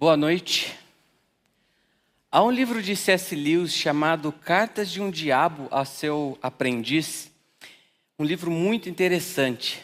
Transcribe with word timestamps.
Boa 0.00 0.16
noite. 0.16 0.74
Há 2.32 2.42
um 2.42 2.50
livro 2.50 2.82
de 2.82 2.96
C.S. 2.96 3.36
Lewis 3.36 3.74
chamado 3.74 4.32
Cartas 4.32 4.90
de 4.90 4.98
um 4.98 5.10
Diabo 5.10 5.68
a 5.70 5.84
seu 5.84 6.38
Aprendiz, 6.40 7.30
um 8.18 8.24
livro 8.24 8.50
muito 8.50 8.88
interessante. 8.88 9.82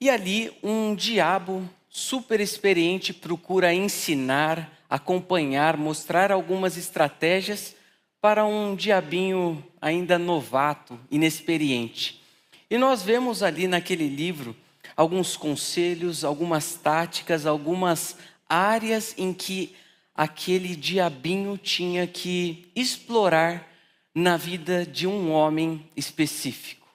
E 0.00 0.10
ali 0.10 0.50
um 0.60 0.92
diabo 0.96 1.70
super 1.88 2.40
experiente 2.40 3.14
procura 3.14 3.72
ensinar, 3.72 4.72
acompanhar, 4.90 5.76
mostrar 5.76 6.32
algumas 6.32 6.76
estratégias 6.76 7.76
para 8.20 8.44
um 8.44 8.74
diabinho 8.74 9.64
ainda 9.80 10.18
novato, 10.18 10.98
inexperiente. 11.12 12.20
E 12.68 12.76
nós 12.76 13.04
vemos 13.04 13.40
ali 13.40 13.68
naquele 13.68 14.08
livro 14.08 14.56
alguns 14.96 15.36
conselhos, 15.36 16.24
algumas 16.24 16.74
táticas, 16.74 17.46
algumas 17.46 18.16
áreas 18.54 19.14
em 19.18 19.32
que 19.32 19.74
aquele 20.14 20.76
diabinho 20.76 21.58
tinha 21.58 22.06
que 22.06 22.70
explorar 22.74 23.68
na 24.14 24.36
vida 24.36 24.86
de 24.86 25.06
um 25.06 25.32
homem 25.32 25.90
específico. 25.96 26.86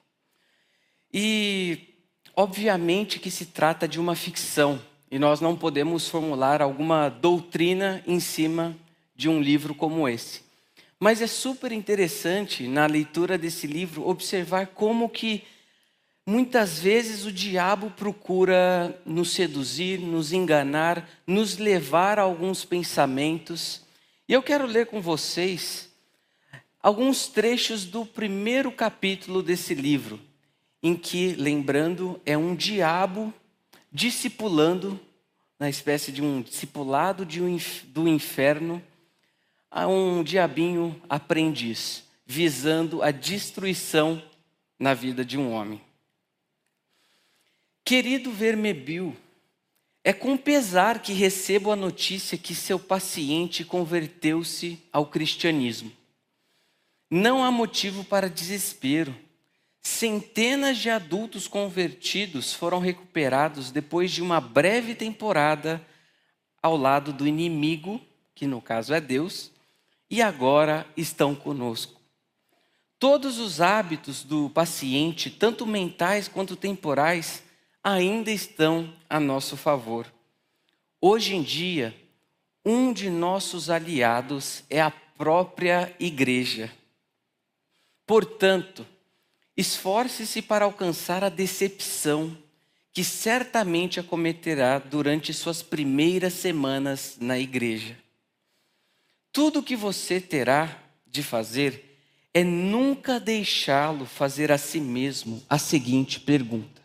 E, 1.12 1.78
obviamente, 2.34 3.18
que 3.18 3.30
se 3.30 3.46
trata 3.46 3.86
de 3.86 4.00
uma 4.00 4.16
ficção, 4.16 4.80
e 5.10 5.18
nós 5.18 5.40
não 5.40 5.56
podemos 5.56 6.08
formular 6.08 6.62
alguma 6.62 7.08
doutrina 7.08 8.02
em 8.06 8.20
cima 8.20 8.76
de 9.14 9.28
um 9.28 9.40
livro 9.40 9.74
como 9.74 10.08
esse. 10.08 10.40
Mas 10.98 11.20
é 11.20 11.26
super 11.26 11.72
interessante 11.72 12.66
na 12.68 12.86
leitura 12.86 13.36
desse 13.36 13.66
livro 13.66 14.08
observar 14.08 14.68
como 14.68 15.08
que 15.08 15.42
Muitas 16.30 16.78
vezes 16.78 17.26
o 17.26 17.32
diabo 17.32 17.90
procura 17.90 18.96
nos 19.04 19.32
seduzir, 19.32 19.98
nos 19.98 20.32
enganar, 20.32 21.10
nos 21.26 21.58
levar 21.58 22.20
a 22.20 22.22
alguns 22.22 22.64
pensamentos. 22.64 23.84
E 24.28 24.32
eu 24.32 24.40
quero 24.40 24.64
ler 24.64 24.86
com 24.86 25.00
vocês 25.00 25.90
alguns 26.80 27.26
trechos 27.26 27.84
do 27.84 28.06
primeiro 28.06 28.70
capítulo 28.70 29.42
desse 29.42 29.74
livro, 29.74 30.20
em 30.80 30.94
que, 30.94 31.32
lembrando, 31.32 32.20
é 32.24 32.38
um 32.38 32.54
diabo 32.54 33.34
discipulando, 33.90 35.00
na 35.58 35.68
espécie 35.68 36.12
de 36.12 36.22
um 36.22 36.42
discipulado 36.42 37.26
de 37.26 37.42
um, 37.42 37.58
do 37.86 38.06
inferno, 38.06 38.80
a 39.68 39.88
um 39.88 40.22
diabinho 40.22 40.94
aprendiz, 41.08 42.04
visando 42.24 43.02
a 43.02 43.10
destruição 43.10 44.22
na 44.78 44.94
vida 44.94 45.24
de 45.24 45.36
um 45.36 45.50
homem. 45.50 45.89
Querido 47.84 48.30
Vermebil, 48.30 49.16
é 50.02 50.12
com 50.12 50.36
pesar 50.36 51.02
que 51.02 51.12
recebo 51.12 51.70
a 51.70 51.76
notícia 51.76 52.38
que 52.38 52.54
seu 52.54 52.78
paciente 52.78 53.64
converteu-se 53.64 54.78
ao 54.92 55.06
cristianismo. 55.06 55.92
Não 57.10 57.44
há 57.44 57.50
motivo 57.50 58.04
para 58.04 58.30
desespero. 58.30 59.14
Centenas 59.82 60.78
de 60.78 60.88
adultos 60.88 61.48
convertidos 61.48 62.52
foram 62.52 62.78
recuperados 62.78 63.70
depois 63.70 64.10
de 64.10 64.22
uma 64.22 64.40
breve 64.40 64.94
temporada 64.94 65.84
ao 66.62 66.76
lado 66.76 67.12
do 67.12 67.26
inimigo, 67.26 68.00
que 68.34 68.46
no 68.46 68.60
caso 68.60 68.94
é 68.94 69.00
Deus, 69.00 69.50
e 70.08 70.22
agora 70.22 70.86
estão 70.96 71.34
conosco. 71.34 72.00
Todos 72.98 73.38
os 73.38 73.60
hábitos 73.60 74.22
do 74.22 74.50
paciente, 74.50 75.30
tanto 75.30 75.66
mentais 75.66 76.28
quanto 76.28 76.54
temporais, 76.54 77.42
ainda 77.82 78.30
estão 78.30 78.92
a 79.08 79.18
nosso 79.18 79.56
favor. 79.56 80.06
Hoje 81.00 81.34
em 81.34 81.42
dia, 81.42 81.94
um 82.64 82.92
de 82.92 83.08
nossos 83.08 83.70
aliados 83.70 84.62
é 84.68 84.80
a 84.80 84.90
própria 84.90 85.94
igreja. 85.98 86.70
Portanto, 88.06 88.86
esforce-se 89.56 90.42
para 90.42 90.64
alcançar 90.64 91.24
a 91.24 91.28
decepção 91.28 92.36
que 92.92 93.04
certamente 93.04 94.00
acometerá 94.00 94.78
durante 94.78 95.32
suas 95.32 95.62
primeiras 95.62 96.34
semanas 96.34 97.16
na 97.20 97.38
igreja. 97.38 97.96
Tudo 99.32 99.60
o 99.60 99.62
que 99.62 99.76
você 99.76 100.20
terá 100.20 100.76
de 101.06 101.22
fazer 101.22 101.98
é 102.34 102.42
nunca 102.42 103.20
deixá-lo 103.20 104.06
fazer 104.06 104.50
a 104.50 104.58
si 104.58 104.80
mesmo 104.80 105.42
a 105.48 105.58
seguinte 105.58 106.18
pergunta: 106.18 106.79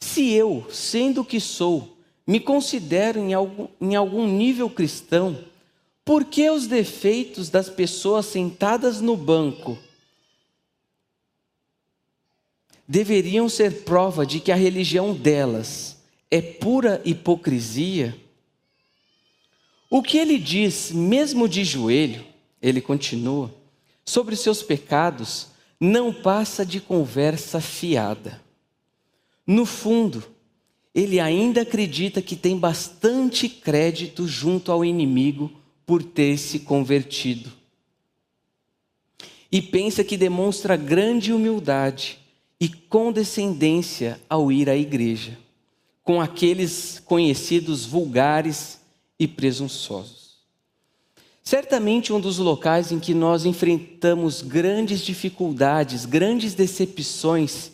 se 0.00 0.30
eu, 0.32 0.66
sendo 0.70 1.22
o 1.22 1.24
que 1.24 1.40
sou, 1.40 1.96
me 2.26 2.38
considero 2.38 3.18
em 3.18 3.34
algum, 3.34 3.68
em 3.80 3.96
algum 3.96 4.26
nível 4.26 4.68
cristão, 4.68 5.44
por 6.04 6.24
que 6.24 6.48
os 6.50 6.66
defeitos 6.66 7.50
das 7.50 7.68
pessoas 7.68 8.26
sentadas 8.26 9.00
no 9.00 9.16
banco 9.16 9.78
deveriam 12.86 13.48
ser 13.48 13.82
prova 13.84 14.24
de 14.24 14.40
que 14.40 14.50
a 14.50 14.56
religião 14.56 15.14
delas 15.14 15.98
é 16.30 16.40
pura 16.40 17.02
hipocrisia? 17.04 18.16
O 19.90 20.02
que 20.02 20.18
ele 20.18 20.38
diz, 20.38 20.92
mesmo 20.92 21.48
de 21.48 21.64
joelho, 21.64 22.24
ele 22.60 22.80
continua, 22.80 23.54
sobre 24.04 24.36
seus 24.36 24.62
pecados, 24.62 25.48
não 25.80 26.12
passa 26.12 26.64
de 26.64 26.80
conversa 26.80 27.60
fiada. 27.60 28.40
No 29.48 29.64
fundo, 29.64 30.22
ele 30.94 31.18
ainda 31.18 31.62
acredita 31.62 32.20
que 32.20 32.36
tem 32.36 32.58
bastante 32.58 33.48
crédito 33.48 34.28
junto 34.28 34.70
ao 34.70 34.84
inimigo 34.84 35.50
por 35.86 36.02
ter 36.02 36.36
se 36.36 36.58
convertido. 36.58 37.50
E 39.50 39.62
pensa 39.62 40.04
que 40.04 40.18
demonstra 40.18 40.76
grande 40.76 41.32
humildade 41.32 42.18
e 42.60 42.68
condescendência 42.68 44.20
ao 44.28 44.52
ir 44.52 44.68
à 44.68 44.76
igreja, 44.76 45.38
com 46.04 46.20
aqueles 46.20 47.00
conhecidos 47.06 47.86
vulgares 47.86 48.78
e 49.18 49.26
presunçosos. 49.26 50.36
Certamente 51.42 52.12
um 52.12 52.20
dos 52.20 52.36
locais 52.36 52.92
em 52.92 53.00
que 53.00 53.14
nós 53.14 53.46
enfrentamos 53.46 54.42
grandes 54.42 55.00
dificuldades, 55.00 56.04
grandes 56.04 56.52
decepções, 56.52 57.72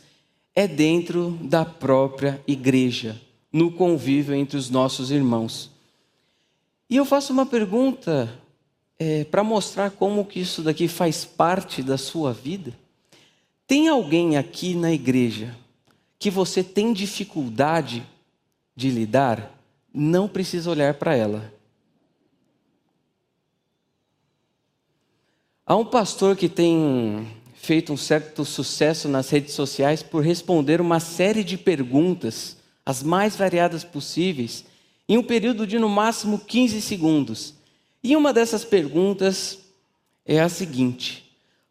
é 0.55 0.69
dentro 0.69 1.31
da 1.43 1.65
própria 1.65 2.43
igreja, 2.47 3.21
no 3.53 3.73
convívio 3.73 4.35
entre 4.35 4.57
os 4.57 4.71
nossos 4.71 5.11
irmãos. 5.11 5.71
E 6.89 6.97
eu 6.97 7.05
faço 7.05 7.33
uma 7.33 7.45
pergunta 7.45 8.33
é, 8.99 9.25
para 9.25 9.43
mostrar 9.43 9.91
como 9.91 10.25
que 10.25 10.41
isso 10.41 10.63
daqui 10.63 10.87
faz 10.87 11.25
parte 11.25 11.83
da 11.83 11.99
sua 11.99 12.33
vida. 12.33 12.73
Tem 13.67 13.89
alguém 13.89 14.37
aqui 14.37 14.75
na 14.75 14.93
igreja 14.93 15.57
que 16.19 16.31
você 16.31 16.63
tem 16.63 16.93
dificuldade 16.93 18.07
de 18.77 18.91
lidar? 18.91 19.51
Não 19.93 20.29
precisa 20.29 20.71
olhar 20.71 20.95
para 20.95 21.17
ela. 21.17 21.53
Há 25.67 25.77
um 25.77 25.85
pastor 25.85 26.37
que 26.37 26.49
tem 26.49 27.27
feito 27.65 27.93
um 27.93 27.97
certo 27.97 28.45
sucesso 28.45 29.09
nas 29.09 29.31
redes 29.31 29.55
sociais 29.55 30.03
por 30.03 30.23
responder 30.23 30.81
uma 30.81 31.01
série 31.01 31.43
de 31.43 31.57
perguntas, 31.57 32.59
as 32.85 33.03
mais 33.03 33.35
variadas 33.35 33.83
possíveis, 33.83 34.65
em 35.09 35.17
um 35.17 35.23
período 35.23 35.67
de 35.67 35.79
no 35.79 35.89
máximo 35.89 36.39
15 36.39 36.83
segundos. 36.83 37.55
E 38.03 38.15
uma 38.15 38.33
dessas 38.33 38.65
perguntas 38.65 39.59
é 40.27 40.41
a 40.41 40.49
seguinte: 40.49 41.25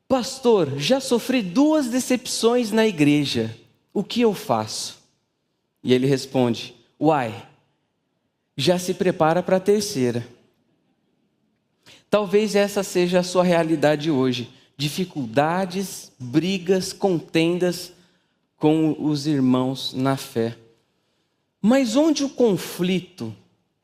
Pastor, 0.08 0.80
já 0.80 1.00
sofri 1.00 1.42
duas 1.44 1.88
decepções 1.88 2.72
na 2.72 2.88
igreja, 2.88 3.56
o 3.94 4.04
que 4.04 4.22
eu 4.22 4.34
faço? 4.34 4.98
E 5.84 5.94
ele 5.94 6.08
responde: 6.08 6.74
Uai, 7.00 7.48
já 8.58 8.80
se 8.80 8.96
prepara 8.96 9.44
para 9.44 9.58
a 9.58 9.62
terceira. 9.62 10.28
Talvez 12.10 12.56
essa 12.56 12.84
seja 12.84 13.20
a 13.20 13.24
sua 13.24 13.44
realidade 13.44 14.10
hoje 14.10 14.52
dificuldades, 14.78 16.12
brigas, 16.20 16.92
contendas 16.92 17.94
com 18.58 18.96
os 19.00 19.28
irmãos 19.28 19.94
na 19.94 20.18
fé. 20.18 20.58
Mas 21.62 21.96
onde 21.96 22.24
o 22.24 22.30
conflito 22.30 23.36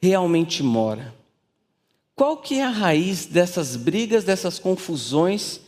realmente 0.01 0.63
mora? 0.63 1.13
Qual 2.15 2.37
que 2.37 2.55
é 2.55 2.63
a 2.63 2.69
raiz 2.69 3.25
dessas 3.25 3.75
brigas, 3.75 4.23
dessas 4.23 4.59
confusões 4.59 5.61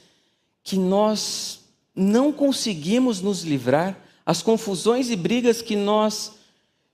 que 0.63 0.75
nós 0.75 1.61
não 1.95 2.31
conseguimos 2.31 3.21
nos 3.21 3.43
livrar? 3.43 3.97
As 4.25 4.41
confusões 4.41 5.09
e 5.09 5.15
brigas 5.15 5.61
que 5.61 5.75
nós 5.75 6.33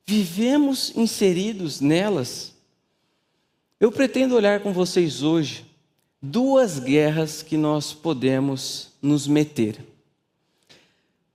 vivemos 0.05 0.95
inseridos 0.95 1.81
nelas? 1.81 2.53
Eu 3.79 3.91
pretendo 3.91 4.35
olhar 4.35 4.59
com 4.61 4.73
vocês 4.73 5.21
hoje 5.21 5.66
duas 6.31 6.79
guerras 6.79 7.41
que 7.41 7.55
nós 7.55 7.93
podemos 7.93 8.91
nos 9.01 9.27
meter. 9.27 9.79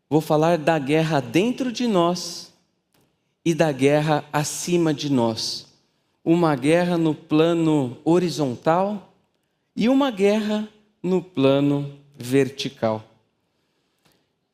Vou 0.09 0.21
falar 0.21 0.59
da 0.59 0.79
guerra 0.79 1.21
dentro 1.21 1.73
de 1.73 1.87
nós 1.87 2.53
e 3.45 3.55
da 3.55 3.73
guerra 3.73 4.25
acima 4.33 4.93
de 4.93 5.11
nós. 5.11 5.71
uma 6.25 6.55
guerra 6.55 6.97
no 6.97 7.17
plano 7.17 7.99
horizontal 8.05 9.13
e 9.75 9.89
uma 9.89 10.09
guerra 10.09 10.69
no 11.03 11.21
plano 11.21 11.99
vertical. 12.17 13.03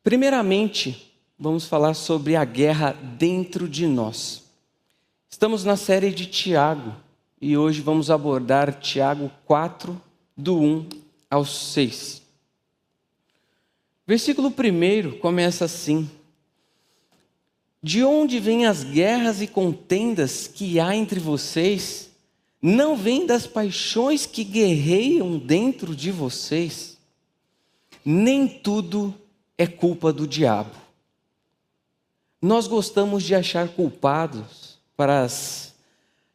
Primeiramente, 0.02 1.12
vamos 1.38 1.66
falar 1.66 1.92
sobre 1.92 2.36
a 2.36 2.44
guerra 2.46 2.92
dentro 3.18 3.68
de 3.68 3.86
nós. 3.86 4.44
Estamos 5.28 5.62
na 5.62 5.76
série 5.76 6.10
de 6.10 6.24
Tiago 6.24 6.94
e 7.38 7.54
hoje 7.54 7.82
vamos 7.82 8.10
abordar 8.10 8.80
Tiago 8.80 9.30
4, 9.44 10.07
do 10.38 10.56
1 10.56 10.88
ao 11.28 11.44
6. 11.44 12.22
Versículo 14.06 14.48
1 14.48 15.18
começa 15.18 15.64
assim: 15.64 16.08
De 17.82 18.04
onde 18.04 18.38
vêm 18.38 18.64
as 18.64 18.84
guerras 18.84 19.42
e 19.42 19.48
contendas 19.48 20.46
que 20.46 20.78
há 20.78 20.94
entre 20.94 21.18
vocês? 21.18 22.08
Não 22.62 22.96
vêm 22.96 23.26
das 23.26 23.46
paixões 23.46 24.24
que 24.24 24.42
guerreiam 24.42 25.38
dentro 25.38 25.94
de 25.94 26.10
vocês? 26.10 26.96
Nem 28.04 28.48
tudo 28.48 29.14
é 29.56 29.66
culpa 29.66 30.12
do 30.12 30.26
diabo. 30.26 30.74
Nós 32.40 32.66
gostamos 32.66 33.24
de 33.24 33.34
achar 33.34 33.68
culpados 33.68 34.78
para 34.96 35.22
as 35.22 35.74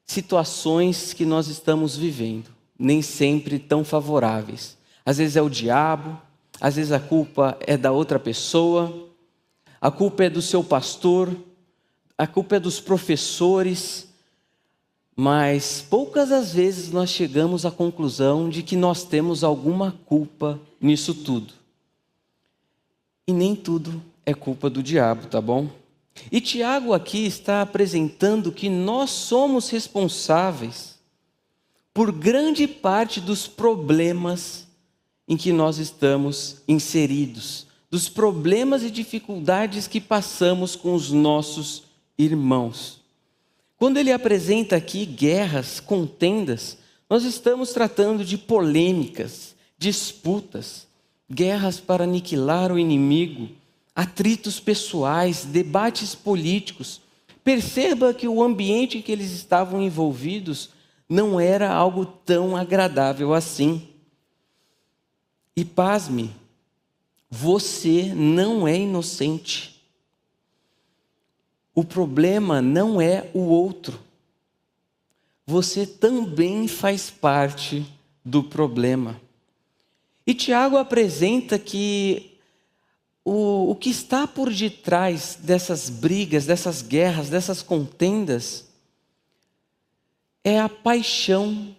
situações 0.05 1.13
que 1.13 1.25
nós 1.25 1.47
estamos 1.47 1.97
vivendo, 1.97 2.52
nem 2.78 3.02
sempre 3.02 3.60
tão 3.60 3.84
favoráveis. 3.84 4.78
Às 5.06 5.18
vezes 5.18 5.36
é 5.36 5.42
o 5.42 5.50
diabo, 5.50 6.20
às 6.60 6.75
vezes 6.75 6.92
a 6.92 7.00
culpa 7.00 7.58
é 7.62 7.75
da 7.75 7.92
outra 7.92 8.20
pessoa, 8.20 9.10
a 9.81 9.92
culpa 9.92 10.25
é 10.25 10.30
do 10.30 10.42
seu 10.42 10.64
pastor, 10.64 11.36
a 12.18 12.25
culpa 12.25 12.56
é 12.56 12.60
dos 12.60 12.80
professores, 12.80 14.08
mas 15.16 15.86
poucas 15.90 16.31
as 16.31 16.54
vezes 16.54 16.92
nós 16.92 17.10
chegamos 17.10 17.66
à 17.66 17.72
conclusão 17.72 18.50
de 18.50 18.64
que 18.64 18.75
nós 18.75 19.04
temos 19.04 19.44
alguma 19.44 19.96
culpa 20.06 20.60
nisso 20.80 21.14
tudo. 21.14 21.54
E 23.28 23.34
nem 23.34 23.56
tudo 23.56 24.02
é 24.25 24.34
culpa 24.34 24.70
do 24.70 24.81
diabo, 24.81 25.28
tá 25.28 25.42
bom? 25.42 25.70
E 26.31 26.40
Tiago 26.40 26.94
aqui 26.94 27.25
está 27.25 27.62
apresentando 27.62 28.52
que 28.52 28.70
nós 28.70 29.10
somos 29.10 29.70
responsáveis 29.70 30.93
por 31.94 32.12
grande 32.12 32.68
parte 32.68 33.22
dos 33.22 33.48
problemas 33.48 34.68
em 35.28 35.38
que 35.38 35.54
nós 35.54 35.78
estamos 35.78 36.57
inseridos, 36.68 37.68
dos 37.90 38.10
problemas 38.10 38.84
e 38.84 38.90
dificuldades 38.90 39.88
que 39.88 40.01
passamos 40.01 40.75
com 40.75 40.95
os 40.95 41.12
nossos 41.12 41.84
irmãos. 42.18 43.00
Quando 43.78 43.98
ele 43.98 44.12
apresenta 44.12 44.75
aqui 44.75 45.06
guerras, 45.06 45.80
contendas, 45.80 46.78
nós 47.10 47.24
estamos 47.24 47.72
tratando 47.72 48.25
de 48.25 48.38
polêmicas, 48.38 49.56
disputas, 49.78 50.88
guerras 51.30 51.80
para 51.80 52.06
aniquilar 52.06 52.72
o 52.72 52.80
inimigo, 52.80 53.50
atritos 53.96 54.60
pessoais, 54.60 55.46
debates 55.46 56.16
políticos. 56.16 57.01
Perceba 57.44 58.13
que 58.13 58.28
o 58.28 58.42
ambiente 58.42 58.98
em 58.98 59.01
que 59.01 59.12
eles 59.12 59.31
estavam 59.31 59.81
envolvidos 59.81 60.69
não 61.07 61.39
era 61.39 61.71
algo 61.71 62.05
tão 62.05 62.55
agradável 62.55 63.33
assim. 63.33 63.89
E 65.55 65.63
pasme, 65.63 66.33
você 67.29 68.13
não 68.15 68.67
é 68.67 68.77
inocente. 68.77 69.81
O 71.75 71.83
problema 71.83 72.61
não 72.61 73.01
é 73.01 73.29
o 73.33 73.39
outro. 73.39 74.00
Você 75.45 75.85
também 75.85 76.67
faz 76.67 77.09
parte 77.09 77.85
do 78.23 78.44
problema. 78.44 79.19
E 80.25 80.33
Tiago 80.33 80.77
apresenta 80.77 81.59
que 81.59 82.38
o, 83.25 83.71
o 83.71 83.75
que 83.75 83.89
está 83.89 84.27
por 84.27 84.51
detrás 84.51 85.38
dessas 85.41 85.89
brigas, 85.89 86.45
dessas 86.45 86.81
guerras, 86.81 87.29
dessas 87.29 87.61
contendas, 87.61 88.67
é 90.44 90.60
a 90.60 90.68
paixão 90.68 91.75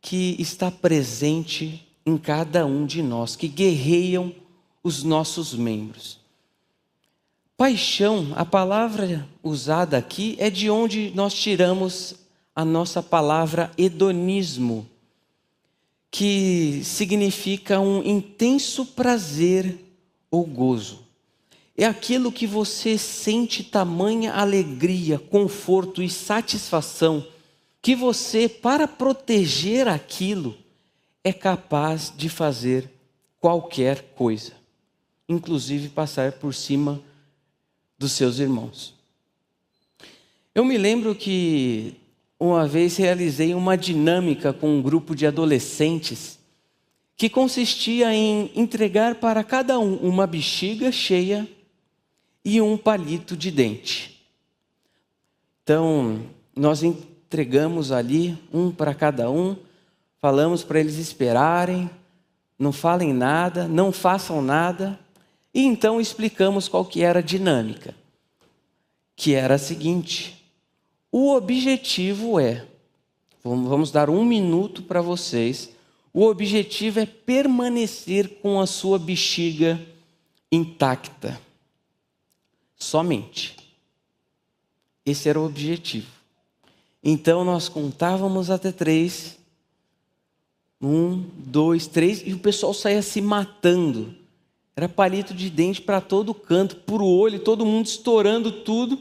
que 0.00 0.36
está 0.38 0.70
presente 0.70 1.86
em 2.06 2.16
cada 2.16 2.64
um 2.64 2.86
de 2.86 3.02
nós, 3.02 3.34
que 3.34 3.48
guerreiam 3.48 4.32
os 4.82 5.02
nossos 5.02 5.54
membros. 5.54 6.20
Paixão, 7.56 8.32
a 8.36 8.44
palavra 8.44 9.26
usada 9.42 9.96
aqui 9.96 10.36
é 10.38 10.50
de 10.50 10.68
onde 10.68 11.12
nós 11.14 11.32
tiramos 11.32 12.16
a 12.54 12.64
nossa 12.64 13.02
palavra 13.02 13.70
hedonismo, 13.76 14.86
que 16.10 16.82
significa 16.84 17.80
um 17.80 18.02
intenso 18.04 18.86
prazer 18.86 19.78
ou 20.30 20.44
gozo. 20.44 21.04
É 21.76 21.86
aquilo 21.86 22.30
que 22.30 22.46
você 22.46 22.96
sente 22.96 23.64
tamanha 23.64 24.34
alegria, 24.34 25.18
conforto 25.18 26.02
e 26.02 26.08
satisfação, 26.08 27.26
que 27.84 27.94
você, 27.94 28.48
para 28.48 28.88
proteger 28.88 29.86
aquilo, 29.86 30.56
é 31.22 31.34
capaz 31.34 32.10
de 32.16 32.30
fazer 32.30 32.90
qualquer 33.38 34.14
coisa, 34.14 34.54
inclusive 35.28 35.90
passar 35.90 36.32
por 36.32 36.54
cima 36.54 36.98
dos 37.98 38.12
seus 38.12 38.38
irmãos. 38.38 38.94
Eu 40.54 40.64
me 40.64 40.78
lembro 40.78 41.14
que 41.14 41.94
uma 42.40 42.66
vez 42.66 42.96
realizei 42.96 43.52
uma 43.52 43.76
dinâmica 43.76 44.50
com 44.50 44.78
um 44.78 44.80
grupo 44.80 45.14
de 45.14 45.26
adolescentes 45.26 46.38
que 47.18 47.28
consistia 47.28 48.14
em 48.14 48.50
entregar 48.56 49.16
para 49.16 49.44
cada 49.44 49.78
um 49.78 49.96
uma 49.96 50.26
bexiga 50.26 50.90
cheia 50.90 51.46
e 52.42 52.62
um 52.62 52.78
palito 52.78 53.36
de 53.36 53.50
dente. 53.50 54.26
Então, 55.62 56.22
nós 56.56 56.82
entregamos 57.26 57.90
ali 57.92 58.38
um 58.52 58.70
para 58.70 58.94
cada 58.94 59.30
um 59.30 59.56
falamos 60.24 60.64
para 60.64 60.80
eles 60.80 60.96
esperarem, 60.96 61.90
não 62.58 62.72
falem 62.72 63.12
nada, 63.12 63.68
não 63.68 63.92
façam 63.92 64.40
nada, 64.40 64.98
e 65.52 65.60
então 65.60 66.00
explicamos 66.00 66.66
qual 66.66 66.82
que 66.82 67.02
era 67.02 67.18
a 67.18 67.22
dinâmica, 67.22 67.94
que 69.14 69.34
era 69.34 69.56
a 69.56 69.58
seguinte: 69.58 70.42
o 71.12 71.30
objetivo 71.30 72.40
é, 72.40 72.66
vamos 73.42 73.90
dar 73.90 74.08
um 74.08 74.24
minuto 74.24 74.82
para 74.84 75.02
vocês, 75.02 75.68
o 76.10 76.24
objetivo 76.24 77.00
é 77.00 77.04
permanecer 77.04 78.40
com 78.40 78.58
a 78.58 78.66
sua 78.66 78.98
bexiga 78.98 79.78
intacta, 80.50 81.38
somente. 82.78 83.56
Esse 85.04 85.28
era 85.28 85.38
o 85.38 85.44
objetivo. 85.44 86.23
Então 87.04 87.44
nós 87.44 87.68
contávamos 87.68 88.50
até 88.50 88.72
três 88.72 89.36
um, 90.84 91.24
dois, 91.36 91.86
três, 91.86 92.22
e 92.26 92.32
o 92.32 92.38
pessoal 92.38 92.74
saía 92.74 93.00
se 93.00 93.20
matando. 93.20 94.14
Era 94.76 94.88
palito 94.88 95.32
de 95.32 95.48
dente 95.48 95.80
para 95.80 96.00
todo 96.00 96.34
canto, 96.34 96.76
por 96.76 97.00
olho, 97.00 97.38
todo 97.38 97.64
mundo 97.64 97.86
estourando 97.86 98.50
tudo. 98.50 98.98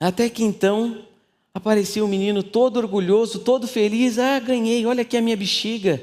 Até 0.00 0.30
que 0.30 0.42
então 0.42 1.04
aparecia 1.52 2.02
o 2.02 2.06
um 2.06 2.10
menino 2.10 2.42
todo 2.42 2.78
orgulhoso, 2.78 3.40
todo 3.40 3.66
feliz. 3.66 4.18
Ah, 4.18 4.38
ganhei, 4.38 4.86
olha 4.86 5.02
aqui 5.02 5.16
a 5.16 5.22
minha 5.22 5.36
bexiga 5.36 6.02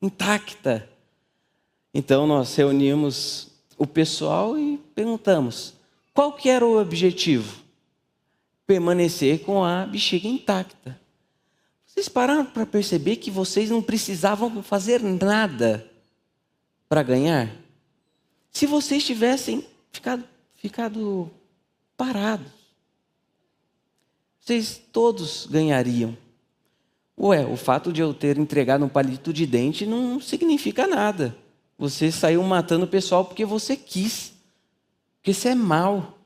intacta. 0.00 0.88
Então 1.94 2.26
nós 2.26 2.54
reunimos 2.56 3.48
o 3.76 3.86
pessoal 3.86 4.58
e 4.58 4.78
perguntamos: 4.94 5.74
qual 6.14 6.32
que 6.32 6.48
era 6.48 6.66
o 6.66 6.80
objetivo? 6.80 7.61
Permanecer 8.72 9.40
com 9.40 9.62
a 9.62 9.84
bexiga 9.84 10.26
intacta. 10.26 10.98
Vocês 11.84 12.08
pararam 12.08 12.46
para 12.46 12.64
perceber 12.64 13.16
que 13.16 13.30
vocês 13.30 13.68
não 13.68 13.82
precisavam 13.82 14.62
fazer 14.62 15.02
nada 15.02 15.86
para 16.88 17.02
ganhar? 17.02 17.54
Se 18.50 18.64
vocês 18.64 19.04
tivessem 19.04 19.62
ficado, 19.92 20.24
ficado 20.54 21.30
parados, 21.98 22.50
vocês 24.40 24.80
todos 24.90 25.46
ganhariam. 25.50 26.16
Ué, 27.18 27.44
o 27.44 27.58
fato 27.58 27.92
de 27.92 28.00
eu 28.00 28.14
ter 28.14 28.38
entregado 28.38 28.86
um 28.86 28.88
palito 28.88 29.34
de 29.34 29.44
dente 29.44 29.84
não 29.84 30.18
significa 30.18 30.86
nada. 30.86 31.36
Você 31.76 32.10
saiu 32.10 32.42
matando 32.42 32.86
o 32.86 32.88
pessoal 32.88 33.22
porque 33.26 33.44
você 33.44 33.76
quis. 33.76 34.32
Porque 35.18 35.34
você 35.34 35.50
é 35.50 35.54
mal. 35.54 36.18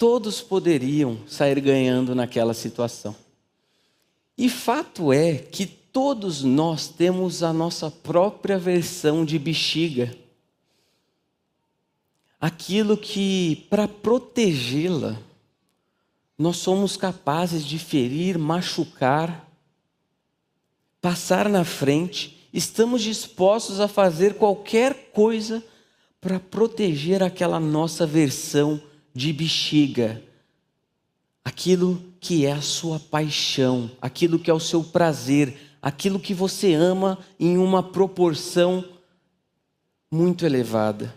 Todos 0.00 0.40
poderiam 0.40 1.18
sair 1.28 1.60
ganhando 1.60 2.14
naquela 2.14 2.54
situação. 2.54 3.14
E 4.36 4.48
fato 4.48 5.12
é 5.12 5.34
que 5.36 5.66
todos 5.66 6.42
nós 6.42 6.88
temos 6.88 7.42
a 7.42 7.52
nossa 7.52 7.90
própria 7.90 8.58
versão 8.58 9.26
de 9.26 9.38
bexiga. 9.38 10.16
Aquilo 12.40 12.96
que, 12.96 13.66
para 13.68 13.86
protegê-la, 13.86 15.18
nós 16.38 16.56
somos 16.56 16.96
capazes 16.96 17.62
de 17.62 17.78
ferir, 17.78 18.38
machucar, 18.38 19.46
passar 20.98 21.46
na 21.46 21.62
frente, 21.62 22.48
estamos 22.54 23.02
dispostos 23.02 23.80
a 23.80 23.86
fazer 23.86 24.36
qualquer 24.36 25.10
coisa 25.12 25.62
para 26.22 26.40
proteger 26.40 27.22
aquela 27.22 27.60
nossa 27.60 28.06
versão 28.06 28.80
de 29.14 29.32
bexiga, 29.32 30.22
aquilo 31.44 32.02
que 32.20 32.46
é 32.46 32.52
a 32.52 32.60
sua 32.60 33.00
paixão, 33.00 33.90
aquilo 34.00 34.38
que 34.38 34.50
é 34.50 34.54
o 34.54 34.60
seu 34.60 34.84
prazer, 34.84 35.56
aquilo 35.80 36.20
que 36.20 36.34
você 36.34 36.74
ama 36.74 37.18
em 37.38 37.56
uma 37.56 37.82
proporção 37.82 38.84
muito 40.10 40.44
elevada. 40.44 41.14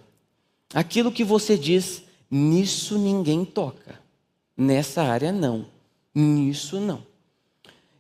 Aquilo 0.73 1.12
que 1.12 1.23
você 1.23 1.57
diz, 1.57 2.03
nisso 2.31 2.97
ninguém 2.97 3.45
toca, 3.45 4.00
nessa 4.57 5.03
área 5.03 5.31
não, 5.31 5.65
nisso 6.15 6.79
não. 6.79 7.05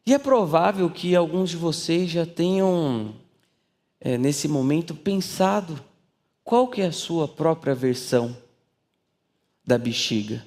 E 0.05 0.13
é 0.13 0.17
provável 0.17 0.89
que 0.89 1.15
alguns 1.15 1.51
de 1.51 1.57
vocês 1.57 2.09
já 2.09 2.25
tenham, 2.25 3.13
é, 4.01 4.17
nesse 4.17 4.47
momento, 4.47 4.95
pensado 4.95 5.79
qual 6.43 6.67
que 6.67 6.81
é 6.81 6.87
a 6.87 6.91
sua 6.91 7.27
própria 7.27 7.73
versão 7.73 8.35
da 9.65 9.77
bexiga. 9.77 10.45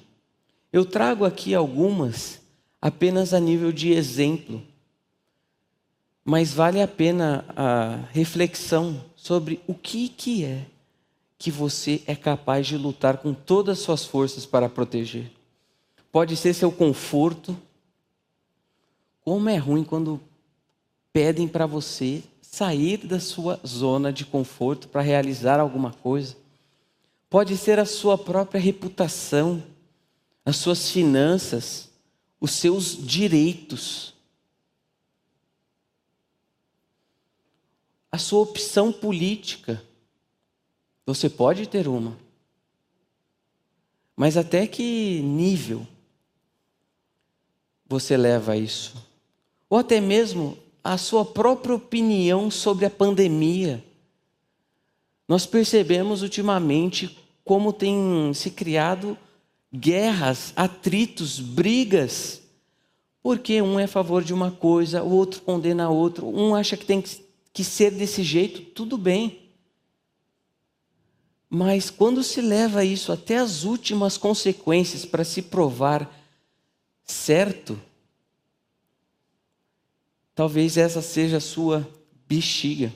Eu 0.71 0.85
trago 0.85 1.25
aqui 1.25 1.55
algumas 1.55 2.39
apenas 2.81 3.33
a 3.33 3.39
nível 3.39 3.71
de 3.71 3.91
exemplo, 3.91 4.61
mas 6.23 6.53
vale 6.53 6.81
a 6.81 6.87
pena 6.87 7.45
a 7.55 7.99
reflexão 8.11 9.03
sobre 9.15 9.61
o 9.65 9.73
que, 9.73 10.09
que 10.09 10.43
é 10.43 10.65
que 11.37 11.51
você 11.51 12.01
é 12.07 12.15
capaz 12.15 12.67
de 12.67 12.77
lutar 12.77 13.17
com 13.17 13.33
todas 13.33 13.77
as 13.77 13.83
suas 13.83 14.05
forças 14.05 14.45
para 14.45 14.67
proteger. 14.67 15.31
Pode 16.11 16.35
ser 16.35 16.53
seu 16.53 16.71
conforto, 16.71 17.55
como 19.21 19.49
é 19.49 19.57
ruim 19.57 19.83
quando 19.83 20.19
pedem 21.13 21.47
para 21.47 21.65
você 21.65 22.23
sair 22.41 22.97
da 23.05 23.19
sua 23.19 23.59
zona 23.65 24.11
de 24.11 24.25
conforto 24.25 24.87
para 24.87 25.01
realizar 25.01 25.59
alguma 25.59 25.91
coisa. 25.91 26.35
Pode 27.29 27.57
ser 27.57 27.79
a 27.79 27.85
sua 27.85 28.17
própria 28.17 28.59
reputação, 28.59 29.63
as 30.45 30.57
suas 30.57 30.89
finanças, 30.89 31.89
os 32.39 32.51
seus 32.51 32.95
direitos, 32.95 34.13
a 38.11 38.17
sua 38.17 38.41
opção 38.41 38.91
política. 38.93 39.83
Você 41.05 41.29
pode 41.29 41.67
ter 41.67 41.87
uma. 41.87 42.17
Mas 44.15 44.37
até 44.37 44.65
que 44.65 45.21
nível 45.21 45.85
você 47.87 48.17
leva 48.17 48.55
isso? 48.55 49.07
ou 49.69 49.77
até 49.77 49.99
mesmo 49.99 50.57
a 50.83 50.97
sua 50.97 51.25
própria 51.25 51.75
opinião 51.75 52.49
sobre 52.49 52.85
a 52.85 52.89
pandemia. 52.89 53.83
Nós 55.27 55.45
percebemos 55.45 56.21
ultimamente 56.21 57.17
como 57.43 57.73
tem 57.73 58.31
se 58.33 58.51
criado 58.51 59.17
guerras, 59.73 60.53
atritos, 60.55 61.39
brigas, 61.39 62.41
porque 63.21 63.61
um 63.61 63.79
é 63.79 63.83
a 63.83 63.87
favor 63.87 64.23
de 64.23 64.33
uma 64.33 64.51
coisa, 64.51 65.03
o 65.03 65.11
outro 65.11 65.41
condena 65.41 65.89
outro, 65.89 66.27
um 66.27 66.55
acha 66.55 66.77
que 66.77 66.85
tem 66.85 67.03
que 67.53 67.63
ser 67.63 67.91
desse 67.91 68.23
jeito, 68.23 68.61
tudo 68.61 68.97
bem. 68.97 69.49
Mas 71.49 71.89
quando 71.89 72.23
se 72.23 72.41
leva 72.41 72.83
isso 72.83 73.11
até 73.11 73.37
as 73.37 73.63
últimas 73.63 74.17
consequências 74.17 75.05
para 75.05 75.23
se 75.23 75.41
provar 75.41 76.09
certo, 77.03 77.79
Talvez 80.37 80.77
essa 80.77 81.01
seja 81.01 81.37
a 81.37 81.41
sua 81.41 81.89
bexiga. 82.27 82.93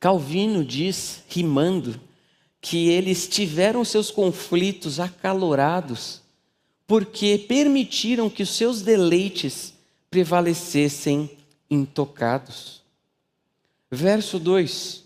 Calvino 0.00 0.64
diz, 0.64 1.22
rimando, 1.28 2.00
que 2.60 2.88
eles 2.88 3.28
tiveram 3.28 3.84
seus 3.84 4.10
conflitos 4.10 4.98
acalorados 5.00 6.20
porque 6.86 7.38
permitiram 7.38 8.30
que 8.30 8.42
os 8.42 8.56
seus 8.56 8.82
deleites 8.82 9.74
prevalecessem 10.10 11.30
intocados. 11.70 12.82
Verso 13.90 14.38
2: 14.38 15.04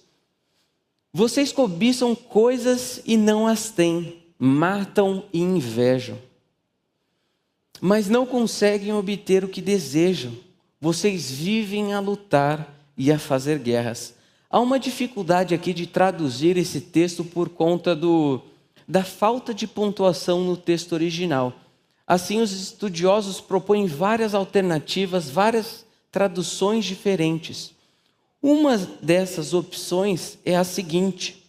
Vocês 1.13 1.53
cobiçam 1.53 2.15
coisas 2.15 3.03
e 3.05 3.17
não 3.17 3.47
as 3.47 3.71
têm, 3.71 4.23
matam 4.39 5.25
e 5.33 5.41
invejam, 5.41 6.19
mas 7.81 8.09
não 8.09 8.25
conseguem 8.25 8.93
obter 8.93 9.45
o 9.45 9.49
que 9.49 9.61
desejam 9.61 10.37
vocês 10.83 11.31
vivem 11.31 11.95
a 11.95 12.01
lutar 12.01 12.69
e 12.99 13.13
a 13.13 13.17
fazer 13.17 13.61
guerras. 13.61 14.17
Há 14.53 14.61
uma 14.61 14.79
dificuldade 14.79 15.55
aqui 15.55 15.73
de 15.73 15.87
traduzir 15.87 16.59
esse 16.59 16.79
texto 16.79 17.25
por 17.25 17.49
conta 17.49 17.97
do, 17.97 18.39
da 18.87 19.03
falta 19.03 19.55
de 19.55 19.67
pontuação 19.67 20.45
no 20.45 20.59
texto 20.59 20.93
original. 20.93 21.55
Assim, 22.07 22.39
os 22.39 22.53
estudiosos 22.53 23.41
propõem 23.41 23.87
várias 23.87 24.35
alternativas, 24.35 25.31
várias 25.31 25.87
traduções 26.11 26.85
diferentes. 26.85 27.73
Uma 28.43 28.77
dessas 28.77 29.55
opções 29.55 30.37
é 30.45 30.55
a 30.55 30.65
seguinte, 30.65 31.43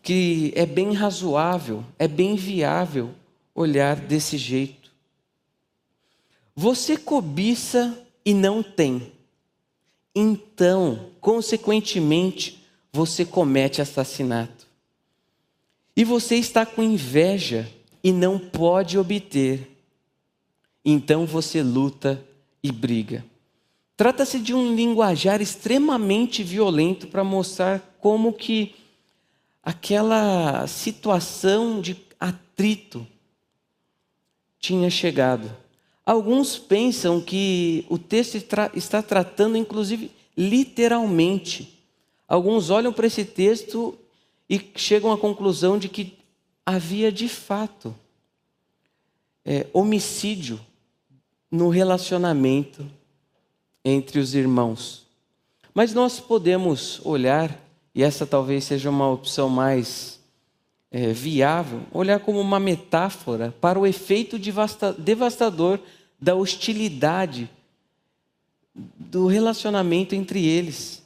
que 0.00 0.52
é 0.54 0.64
bem 0.64 0.92
razoável, 0.92 1.84
é 1.98 2.06
bem 2.06 2.36
viável 2.36 3.10
olhar 3.52 3.96
desse 3.96 4.38
jeito. 4.38 4.92
Você 6.54 6.96
cobiça 6.96 8.00
e 8.24 8.32
não 8.32 8.62
tem. 8.62 9.17
Então, 10.20 11.10
consequentemente, 11.20 12.60
você 12.92 13.24
comete 13.24 13.80
assassinato. 13.80 14.66
E 15.94 16.02
você 16.02 16.34
está 16.34 16.66
com 16.66 16.82
inveja 16.82 17.70
e 18.02 18.10
não 18.10 18.36
pode 18.36 18.98
obter. 18.98 19.78
Então 20.84 21.24
você 21.24 21.62
luta 21.62 22.20
e 22.60 22.72
briga. 22.72 23.24
Trata-se 23.96 24.40
de 24.40 24.52
um 24.52 24.74
linguajar 24.74 25.40
extremamente 25.40 26.42
violento 26.42 27.06
para 27.06 27.22
mostrar 27.22 27.78
como 28.00 28.32
que 28.32 28.74
aquela 29.62 30.66
situação 30.66 31.80
de 31.80 31.96
atrito 32.18 33.06
tinha 34.58 34.90
chegado. 34.90 35.48
Alguns 36.08 36.56
pensam 36.56 37.20
que 37.20 37.84
o 37.86 37.98
texto 37.98 38.38
está 38.72 39.02
tratando, 39.02 39.58
inclusive, 39.58 40.10
literalmente. 40.34 41.78
Alguns 42.26 42.70
olham 42.70 42.94
para 42.94 43.06
esse 43.06 43.26
texto 43.26 43.94
e 44.48 44.58
chegam 44.74 45.12
à 45.12 45.18
conclusão 45.18 45.76
de 45.76 45.86
que 45.86 46.16
havia 46.64 47.12
de 47.12 47.28
fato 47.28 47.94
é, 49.44 49.66
homicídio 49.70 50.58
no 51.50 51.68
relacionamento 51.68 52.86
entre 53.84 54.18
os 54.18 54.34
irmãos. 54.34 55.04
Mas 55.74 55.92
nós 55.92 56.18
podemos 56.18 57.04
olhar, 57.04 57.54
e 57.94 58.02
essa 58.02 58.24
talvez 58.24 58.64
seja 58.64 58.88
uma 58.88 59.10
opção 59.10 59.50
mais 59.50 60.18
é, 60.90 61.12
viável, 61.12 61.82
olhar 61.92 62.18
como 62.18 62.40
uma 62.40 62.58
metáfora 62.58 63.54
para 63.60 63.78
o 63.78 63.86
efeito 63.86 64.38
devastador 64.38 65.78
da 66.20 66.34
hostilidade 66.34 67.50
do 68.74 69.26
relacionamento 69.26 70.14
entre 70.14 70.44
eles, 70.44 71.02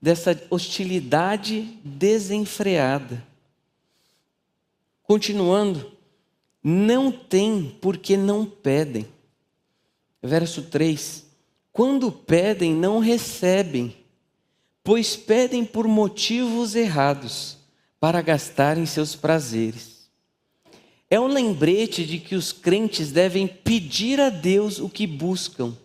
dessa 0.00 0.40
hostilidade 0.50 1.62
desenfreada. 1.82 3.26
Continuando, 5.02 5.92
não 6.62 7.10
tem 7.10 7.76
porque 7.80 8.16
não 8.16 8.44
pedem. 8.44 9.06
Verso 10.22 10.62
3: 10.62 11.24
Quando 11.72 12.10
pedem, 12.12 12.74
não 12.74 12.98
recebem, 12.98 13.96
pois 14.82 15.16
pedem 15.16 15.64
por 15.64 15.86
motivos 15.86 16.74
errados, 16.74 17.56
para 17.98 18.20
gastarem 18.20 18.84
seus 18.84 19.16
prazeres 19.16 19.95
é 21.08 21.20
um 21.20 21.26
lembrete 21.26 22.04
de 22.04 22.18
que 22.18 22.34
os 22.34 22.52
crentes 22.52 23.12
devem 23.12 23.46
pedir 23.46 24.20
a 24.20 24.28
Deus 24.28 24.78
o 24.78 24.88
que 24.88 25.06
buscam 25.06 25.76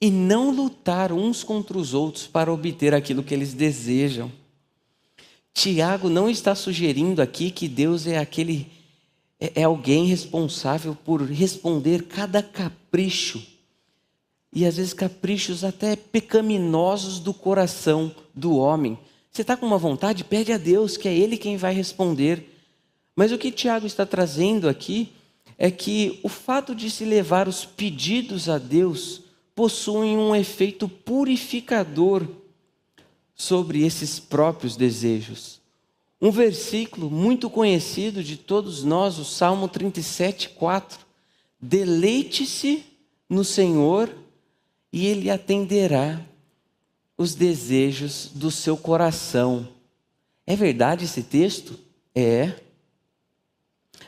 e 0.00 0.10
não 0.10 0.50
lutar 0.50 1.12
uns 1.12 1.44
contra 1.44 1.78
os 1.78 1.94
outros 1.94 2.26
para 2.26 2.52
obter 2.52 2.94
aquilo 2.94 3.22
que 3.22 3.34
eles 3.34 3.52
desejam. 3.52 4.32
Tiago 5.52 6.08
não 6.08 6.28
está 6.28 6.54
sugerindo 6.54 7.22
aqui 7.22 7.50
que 7.50 7.68
Deus 7.68 8.06
é 8.06 8.18
aquele 8.18 8.66
é, 9.38 9.52
é 9.56 9.62
alguém 9.64 10.06
responsável 10.06 10.96
por 11.04 11.22
responder 11.22 12.04
cada 12.04 12.42
capricho 12.42 13.42
e 14.52 14.64
às 14.64 14.76
vezes 14.76 14.94
caprichos 14.94 15.64
até 15.64 15.96
pecaminosos 15.96 17.18
do 17.18 17.34
coração 17.34 18.14
do 18.34 18.56
homem. 18.56 18.96
Você 19.30 19.42
está 19.42 19.56
com 19.56 19.66
uma 19.66 19.78
vontade, 19.78 20.22
pede 20.22 20.52
a 20.52 20.56
Deus, 20.56 20.96
que 20.96 21.08
é 21.08 21.14
Ele 21.14 21.36
quem 21.36 21.56
vai 21.56 21.74
responder. 21.74 22.53
Mas 23.14 23.32
o 23.32 23.38
que 23.38 23.52
Tiago 23.52 23.86
está 23.86 24.04
trazendo 24.04 24.68
aqui 24.68 25.12
é 25.56 25.70
que 25.70 26.18
o 26.22 26.28
fato 26.28 26.74
de 26.74 26.90
se 26.90 27.04
levar 27.04 27.48
os 27.48 27.64
pedidos 27.64 28.48
a 28.48 28.58
Deus 28.58 29.22
possui 29.54 30.16
um 30.16 30.34
efeito 30.34 30.88
purificador 30.88 32.26
sobre 33.34 33.84
esses 33.84 34.18
próprios 34.18 34.76
desejos. 34.76 35.60
Um 36.20 36.30
versículo 36.30 37.10
muito 37.10 37.50
conhecido 37.50 38.22
de 38.22 38.36
todos 38.36 38.82
nós, 38.82 39.18
o 39.18 39.24
Salmo 39.24 39.68
37, 39.68 40.50
4. 40.50 40.98
Deleite-se 41.60 42.84
no 43.28 43.44
Senhor 43.44 44.10
e 44.92 45.06
Ele 45.06 45.30
atenderá 45.30 46.20
os 47.16 47.34
desejos 47.34 48.30
do 48.34 48.50
seu 48.50 48.76
coração. 48.76 49.68
É 50.46 50.56
verdade 50.56 51.04
esse 51.04 51.22
texto? 51.22 51.78
É. 52.14 52.63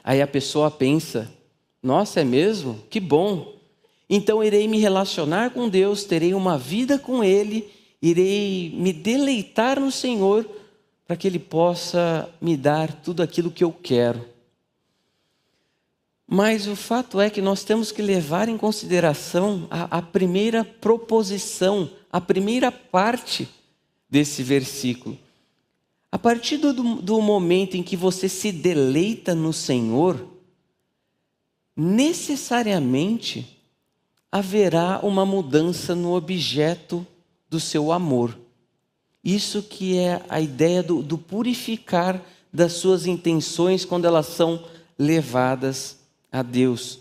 Aí 0.02 0.22
a 0.22 0.26
pessoa 0.26 0.70
pensa: 0.70 1.30
nossa, 1.82 2.20
é 2.20 2.24
mesmo? 2.24 2.82
Que 2.90 3.00
bom. 3.00 3.54
Então 4.08 4.42
irei 4.42 4.68
me 4.68 4.78
relacionar 4.78 5.50
com 5.50 5.68
Deus, 5.68 6.04
terei 6.04 6.32
uma 6.32 6.56
vida 6.56 6.98
com 6.98 7.24
Ele, 7.24 7.68
irei 8.00 8.72
me 8.74 8.92
deleitar 8.92 9.80
no 9.80 9.90
Senhor, 9.90 10.48
para 11.06 11.16
que 11.16 11.26
Ele 11.26 11.38
possa 11.38 12.28
me 12.40 12.56
dar 12.56 12.92
tudo 12.92 13.22
aquilo 13.22 13.50
que 13.50 13.64
eu 13.64 13.72
quero. 13.72 14.24
Mas 16.26 16.66
o 16.66 16.74
fato 16.74 17.20
é 17.20 17.30
que 17.30 17.40
nós 17.40 17.62
temos 17.62 17.92
que 17.92 18.02
levar 18.02 18.48
em 18.48 18.58
consideração 18.58 19.68
a, 19.70 19.98
a 19.98 20.02
primeira 20.02 20.64
proposição, 20.64 21.88
a 22.10 22.20
primeira 22.20 22.72
parte 22.72 23.48
desse 24.10 24.42
versículo. 24.42 25.16
A 26.10 26.18
partir 26.18 26.56
do, 26.58 26.72
do 26.72 27.20
momento 27.20 27.76
em 27.76 27.82
que 27.82 27.96
você 27.96 28.28
se 28.28 28.52
deleita 28.52 29.34
no 29.34 29.52
Senhor, 29.52 30.26
necessariamente 31.76 33.56
haverá 34.30 35.00
uma 35.02 35.26
mudança 35.26 35.94
no 35.94 36.14
objeto 36.14 37.06
do 37.48 37.60
seu 37.60 37.92
amor. 37.92 38.38
Isso 39.22 39.62
que 39.62 39.98
é 39.98 40.24
a 40.28 40.40
ideia 40.40 40.82
do, 40.82 41.02
do 41.02 41.18
purificar 41.18 42.22
das 42.52 42.74
suas 42.74 43.06
intenções 43.06 43.84
quando 43.84 44.06
elas 44.06 44.26
são 44.26 44.64
levadas 44.98 45.98
a 46.30 46.42
Deus. 46.42 47.00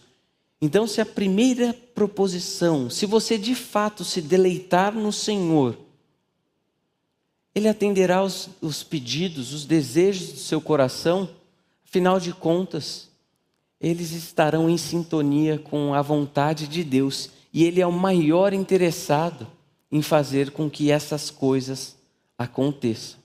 Então, 0.61 0.87
se 0.87 0.99
a 0.99 1.05
primeira 1.05 1.73
proposição, 1.93 2.89
se 2.89 3.05
você 3.05 3.37
de 3.37 3.53
fato 3.53 4.03
se 4.03 4.21
deleitar 4.21 4.93
no 4.93 5.11
Senhor, 5.11 5.77
Ele 7.55 7.69
atenderá 7.69 8.21
os, 8.21 8.49
os 8.61 8.83
pedidos, 8.83 9.53
os 9.53 9.65
desejos 9.65 10.33
do 10.33 10.39
seu 10.39 10.59
coração, 10.59 11.29
afinal 11.87 12.19
de 12.19 12.33
contas, 12.33 13.07
eles 13.79 14.11
estarão 14.11 14.69
em 14.69 14.77
sintonia 14.77 15.57
com 15.57 15.93
a 15.93 16.01
vontade 16.01 16.67
de 16.67 16.83
Deus 16.83 17.29
e 17.53 17.63
Ele 17.63 17.79
é 17.79 17.87
o 17.87 17.91
maior 17.91 18.51
interessado 18.51 19.47
em 19.89 20.01
fazer 20.01 20.51
com 20.51 20.69
que 20.69 20.91
essas 20.91 21.29
coisas 21.29 21.95
aconteçam. 22.37 23.19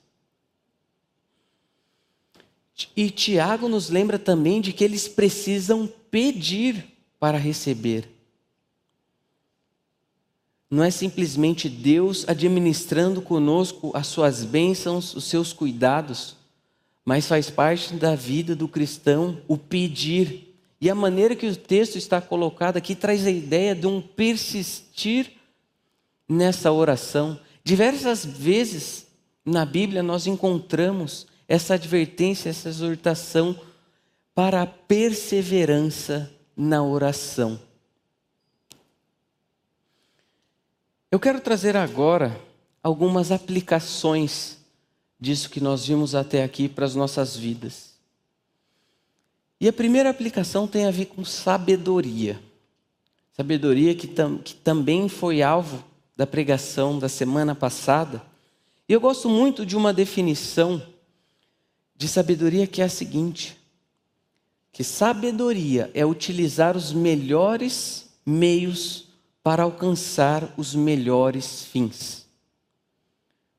E 2.97 3.11
Tiago 3.11 3.69
nos 3.69 3.91
lembra 3.91 4.19
também 4.19 4.61
de 4.61 4.73
que 4.73 4.85
eles 4.85 5.09
precisam 5.09 5.89
pedir 6.11 6.87
para 7.19 7.37
receber. 7.37 8.09
Não 10.71 10.85
é 10.85 10.91
simplesmente 10.91 11.69
Deus 11.69 12.25
administrando 12.29 13.21
conosco 13.21 13.91
as 13.93 14.07
suas 14.07 14.45
bênçãos, 14.45 15.15
os 15.15 15.25
seus 15.25 15.53
cuidados, 15.53 16.37
mas 17.05 17.27
faz 17.27 17.50
parte 17.50 17.95
da 17.95 18.15
vida 18.15 18.55
do 18.55 18.69
cristão 18.69 19.43
o 19.49 19.59
pedir. 19.59 20.55
E 20.81 20.89
a 20.89 20.95
maneira 20.95 21.35
que 21.35 21.47
o 21.47 21.57
texto 21.57 21.97
está 21.97 22.21
colocado 22.21 22.77
aqui 22.77 22.95
traz 22.95 23.27
a 23.27 23.31
ideia 23.31 23.75
de 23.75 23.89
um 23.89 24.00
persistir 24.00 25.33
nessa 26.28 26.71
oração. 26.71 27.41
Diversas 27.65 28.25
vezes 28.25 29.06
na 29.45 29.65
Bíblia 29.67 30.04
nós 30.04 30.28
encontramos 30.28 31.26
essa 31.49 31.75
advertência, 31.75 32.49
essa 32.49 32.69
exortação 32.69 33.59
para 34.33 34.63
a 34.63 34.67
perseverança 34.67 36.30
na 36.56 36.80
oração. 36.80 37.59
Eu 41.13 41.19
quero 41.19 41.41
trazer 41.41 41.77
agora 41.77 42.41
algumas 42.81 43.33
aplicações 43.33 44.59
disso 45.19 45.51
que 45.51 45.61
nós 45.61 45.85
vimos 45.85 46.15
até 46.15 46.45
aqui 46.45 46.69
para 46.69 46.87
as 46.87 46.95
nossas 46.95 47.37
vidas. 47.37 47.95
E 49.61 49.67
a 49.67 49.73
primeira 49.73 50.09
aplicação 50.09 50.69
tem 50.69 50.87
a 50.87 50.91
ver 50.93 51.07
com 51.07 51.25
sabedoria. 51.25 52.41
Sabedoria 53.33 53.93
que, 53.93 54.07
tam, 54.07 54.39
que 54.39 54.55
também 54.55 55.09
foi 55.09 55.43
alvo 55.43 55.85
da 56.17 56.29
pregação 56.29 56.97
da 56.97 57.09
semana 57.09 57.57
passada. 57.57 58.23
E 58.89 58.93
eu 58.93 59.01
gosto 59.01 59.29
muito 59.29 59.67
de 59.67 59.77
uma 59.77 59.93
definição 59.93 60.81
de 61.97 62.07
sabedoria 62.07 62.69
que 62.69 62.81
é 62.81 62.85
a 62.85 62.89
seguinte: 62.89 63.59
que 64.73 64.85
sabedoria 64.85 65.91
é 65.93 66.07
utilizar 66.07 66.77
os 66.77 66.93
melhores 66.93 68.09
meios 68.25 69.10
para 69.43 69.63
alcançar 69.63 70.53
os 70.57 70.75
melhores 70.75 71.65
fins. 71.65 72.26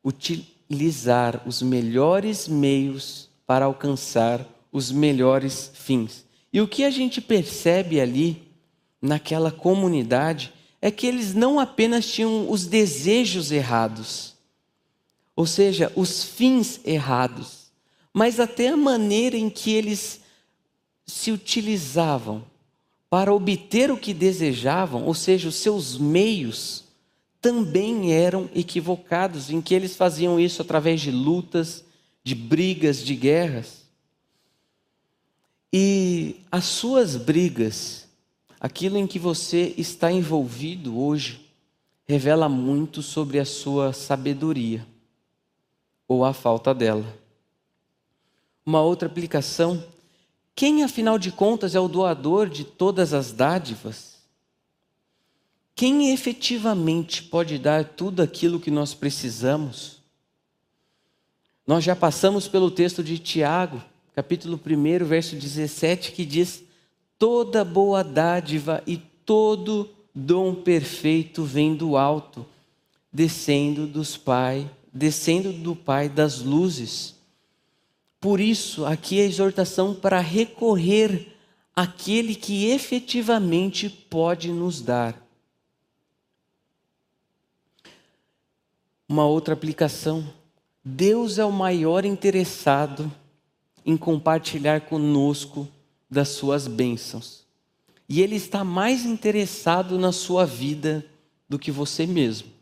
Utilizar 0.04 1.42
os 1.46 1.62
melhores 1.62 2.48
meios 2.48 3.30
para 3.46 3.66
alcançar 3.66 4.46
os 4.72 4.92
melhores 4.92 5.72
fins. 5.74 6.26
E 6.54 6.62
o 6.62 6.68
que 6.68 6.84
a 6.84 6.90
gente 6.90 7.20
percebe 7.20 8.00
ali, 8.00 8.44
naquela 9.02 9.52
comunidade, 9.52 10.54
é 10.82 10.90
que 10.90 11.08
eles 11.08 11.34
não 11.34 11.60
apenas 11.60 12.12
tinham 12.12 12.50
os 12.50 12.66
desejos 12.66 13.52
errados, 13.52 14.36
ou 15.36 15.46
seja, 15.46 15.92
os 15.96 16.24
fins 16.24 16.80
errados, 16.84 17.72
mas 18.14 18.40
até 18.40 18.70
a 18.70 18.78
maneira 18.78 19.38
em 19.38 19.50
que 19.50 19.72
eles 19.72 20.22
se 21.06 21.32
utilizavam 21.32 22.44
para 23.12 23.34
obter 23.34 23.92
o 23.92 23.98
que 23.98 24.14
desejavam, 24.14 25.04
ou 25.04 25.14
seja, 25.14 25.50
os 25.50 25.56
seus 25.56 25.98
meios, 25.98 26.86
também 27.42 28.14
eram 28.14 28.50
equivocados, 28.56 29.50
em 29.50 29.60
que 29.60 29.76
eles 29.76 29.98
faziam 29.98 30.40
isso 30.40 30.62
através 30.62 31.02
de 31.02 31.12
lutas, 31.12 31.84
de 32.24 32.34
brigas, 32.34 33.04
de 33.04 33.14
guerras. 33.14 33.86
E 35.74 36.38
as 36.50 36.64
suas 36.64 37.18
brigas, 37.18 38.08
aquilo 38.62 38.98
em 38.98 39.06
que 39.06 39.20
você 39.20 39.74
está 39.78 40.10
envolvido 40.10 40.98
hoje, 40.98 41.46
revela 42.08 42.48
muito 42.48 43.02
sobre 43.02 43.40
a 43.40 43.46
sua 43.46 43.92
sabedoria 43.92 44.88
ou 46.08 46.24
a 46.24 46.32
falta 46.32 46.74
dela. 46.74 47.14
Uma 48.66 48.82
outra 48.82 49.10
aplicação 49.10 49.84
quem, 50.56 50.84
afinal 50.84 51.18
de 51.18 51.32
contas, 51.32 51.76
é 51.76 51.80
o 51.80 51.88
doador 51.88 52.50
de 52.50 52.64
todas 52.64 53.14
as 53.14 53.32
dádivas? 53.32 54.20
Quem 55.76 56.12
efetivamente 56.12 57.24
pode 57.24 57.58
dar 57.58 57.86
tudo 57.86 58.22
aquilo 58.22 58.60
que 58.60 58.70
nós 58.70 58.94
precisamos? 58.94 60.02
Nós 61.66 61.84
já 61.84 61.96
passamos 61.96 62.48
pelo 62.48 62.70
texto 62.70 63.04
de 63.04 63.18
Tiago, 63.18 63.82
capítulo 64.14 64.60
1, 64.64 65.06
verso 65.06 65.36
17, 65.36 66.12
que 66.12 66.26
diz: 66.26 66.64
Toda 67.18 67.64
boa 67.64 68.04
dádiva 68.04 68.84
e 68.86 68.98
todo 68.98 69.90
dom 70.14 70.54
perfeito 70.54 71.44
vem 71.44 71.74
do 71.74 71.96
alto, 71.96 72.46
descendo 73.12 73.88
dos 73.88 74.18
Pai, 74.18 74.70
descendo 74.94 75.54
do 75.54 75.76
Pai 75.76 76.10
das 76.10 76.40
luzes 76.40 77.21
por 78.22 78.40
isso, 78.40 78.86
aqui 78.86 79.20
é 79.20 79.24
a 79.24 79.26
exortação 79.26 79.96
para 79.96 80.20
recorrer 80.20 81.36
àquele 81.76 82.36
que 82.36 82.68
efetivamente 82.68 83.90
pode 83.90 84.52
nos 84.52 84.80
dar. 84.80 85.20
Uma 89.10 89.26
outra 89.26 89.56
aplicação: 89.56 90.32
Deus 90.86 91.40
é 91.40 91.44
o 91.44 91.52
maior 91.52 92.06
interessado 92.06 93.12
em 93.84 93.98
compartilhar 93.98 94.82
conosco 94.82 95.68
das 96.08 96.30
suas 96.30 96.68
bênçãos. 96.68 97.44
E 98.08 98.22
Ele 98.22 98.36
está 98.36 98.64
mais 98.64 99.04
interessado 99.04 99.98
na 99.98 100.12
sua 100.12 100.46
vida 100.46 101.04
do 101.50 101.58
que 101.58 101.72
você 101.72 102.06
mesmo. 102.06 102.61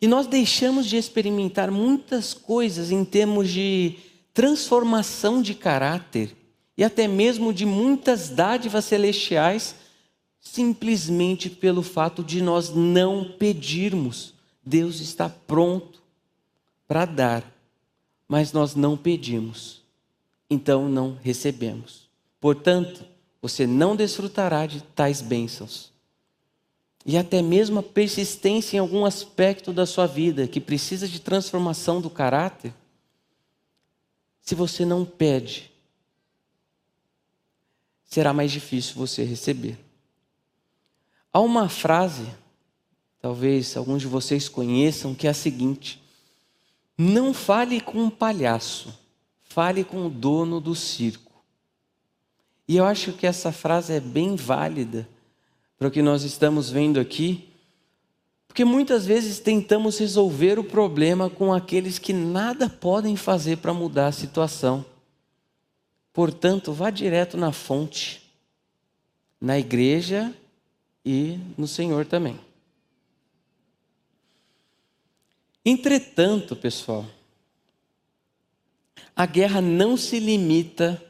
E 0.00 0.08
nós 0.08 0.26
deixamos 0.26 0.86
de 0.86 0.96
experimentar 0.96 1.70
muitas 1.70 2.32
coisas 2.32 2.90
em 2.90 3.04
termos 3.04 3.50
de 3.50 3.98
transformação 4.32 5.42
de 5.42 5.54
caráter 5.54 6.34
e 6.76 6.82
até 6.82 7.06
mesmo 7.06 7.52
de 7.52 7.66
muitas 7.66 8.30
dádivas 8.30 8.86
celestiais, 8.86 9.74
simplesmente 10.40 11.50
pelo 11.50 11.82
fato 11.82 12.24
de 12.24 12.40
nós 12.40 12.70
não 12.70 13.32
pedirmos. 13.38 14.32
Deus 14.64 15.00
está 15.00 15.28
pronto 15.28 16.00
para 16.88 17.04
dar, 17.04 17.44
mas 18.26 18.52
nós 18.52 18.74
não 18.74 18.96
pedimos, 18.96 19.82
então 20.48 20.88
não 20.88 21.18
recebemos. 21.22 22.08
Portanto, 22.40 23.04
você 23.42 23.66
não 23.66 23.94
desfrutará 23.94 24.64
de 24.64 24.82
tais 24.82 25.20
bênçãos. 25.20 25.92
E 27.04 27.16
até 27.16 27.40
mesmo 27.40 27.78
a 27.78 27.82
persistência 27.82 28.76
em 28.76 28.80
algum 28.80 29.04
aspecto 29.04 29.72
da 29.72 29.86
sua 29.86 30.06
vida 30.06 30.46
que 30.46 30.60
precisa 30.60 31.08
de 31.08 31.20
transformação 31.20 32.00
do 32.00 32.10
caráter, 32.10 32.74
se 34.40 34.54
você 34.54 34.84
não 34.84 35.04
pede, 35.04 35.70
será 38.04 38.32
mais 38.32 38.50
difícil 38.50 38.96
você 38.96 39.22
receber. 39.24 39.78
Há 41.32 41.40
uma 41.40 41.68
frase, 41.68 42.26
talvez 43.20 43.76
alguns 43.76 44.02
de 44.02 44.08
vocês 44.08 44.48
conheçam, 44.48 45.14
que 45.14 45.26
é 45.26 45.30
a 45.30 45.34
seguinte: 45.34 46.02
Não 46.98 47.32
fale 47.32 47.80
com 47.80 47.98
um 47.98 48.10
palhaço, 48.10 48.92
fale 49.40 49.84
com 49.84 50.06
o 50.06 50.10
dono 50.10 50.60
do 50.60 50.74
circo. 50.74 51.30
E 52.66 52.76
eu 52.76 52.84
acho 52.84 53.12
que 53.12 53.26
essa 53.26 53.52
frase 53.52 53.92
é 53.92 54.00
bem 54.00 54.36
válida 54.36 55.08
para 55.80 55.88
o 55.88 55.90
que 55.90 56.02
nós 56.02 56.24
estamos 56.24 56.68
vendo 56.68 57.00
aqui, 57.00 57.48
porque 58.46 58.66
muitas 58.66 59.06
vezes 59.06 59.40
tentamos 59.40 59.98
resolver 59.98 60.58
o 60.58 60.64
problema 60.64 61.30
com 61.30 61.54
aqueles 61.54 61.98
que 61.98 62.12
nada 62.12 62.68
podem 62.68 63.16
fazer 63.16 63.56
para 63.56 63.72
mudar 63.72 64.08
a 64.08 64.12
situação. 64.12 64.84
Portanto, 66.12 66.70
vá 66.70 66.90
direto 66.90 67.38
na 67.38 67.50
fonte, 67.50 68.30
na 69.40 69.58
igreja 69.58 70.34
e 71.02 71.38
no 71.56 71.66
Senhor 71.66 72.04
também. 72.04 72.38
Entretanto, 75.64 76.54
pessoal, 76.54 77.06
a 79.16 79.24
guerra 79.24 79.62
não 79.62 79.96
se 79.96 80.20
limita 80.20 81.02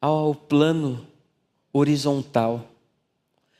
ao 0.00 0.36
plano 0.36 1.04
horizontal, 1.72 2.77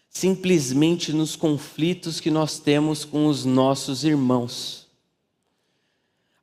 simplesmente 0.09 1.13
nos 1.13 1.37
conflitos 1.37 2.21
que 2.21 2.31
nós 2.31 2.59
temos 2.59 3.05
com 3.05 3.27
os 3.27 3.45
nossos 3.45 4.05
irmãos. 4.05 4.87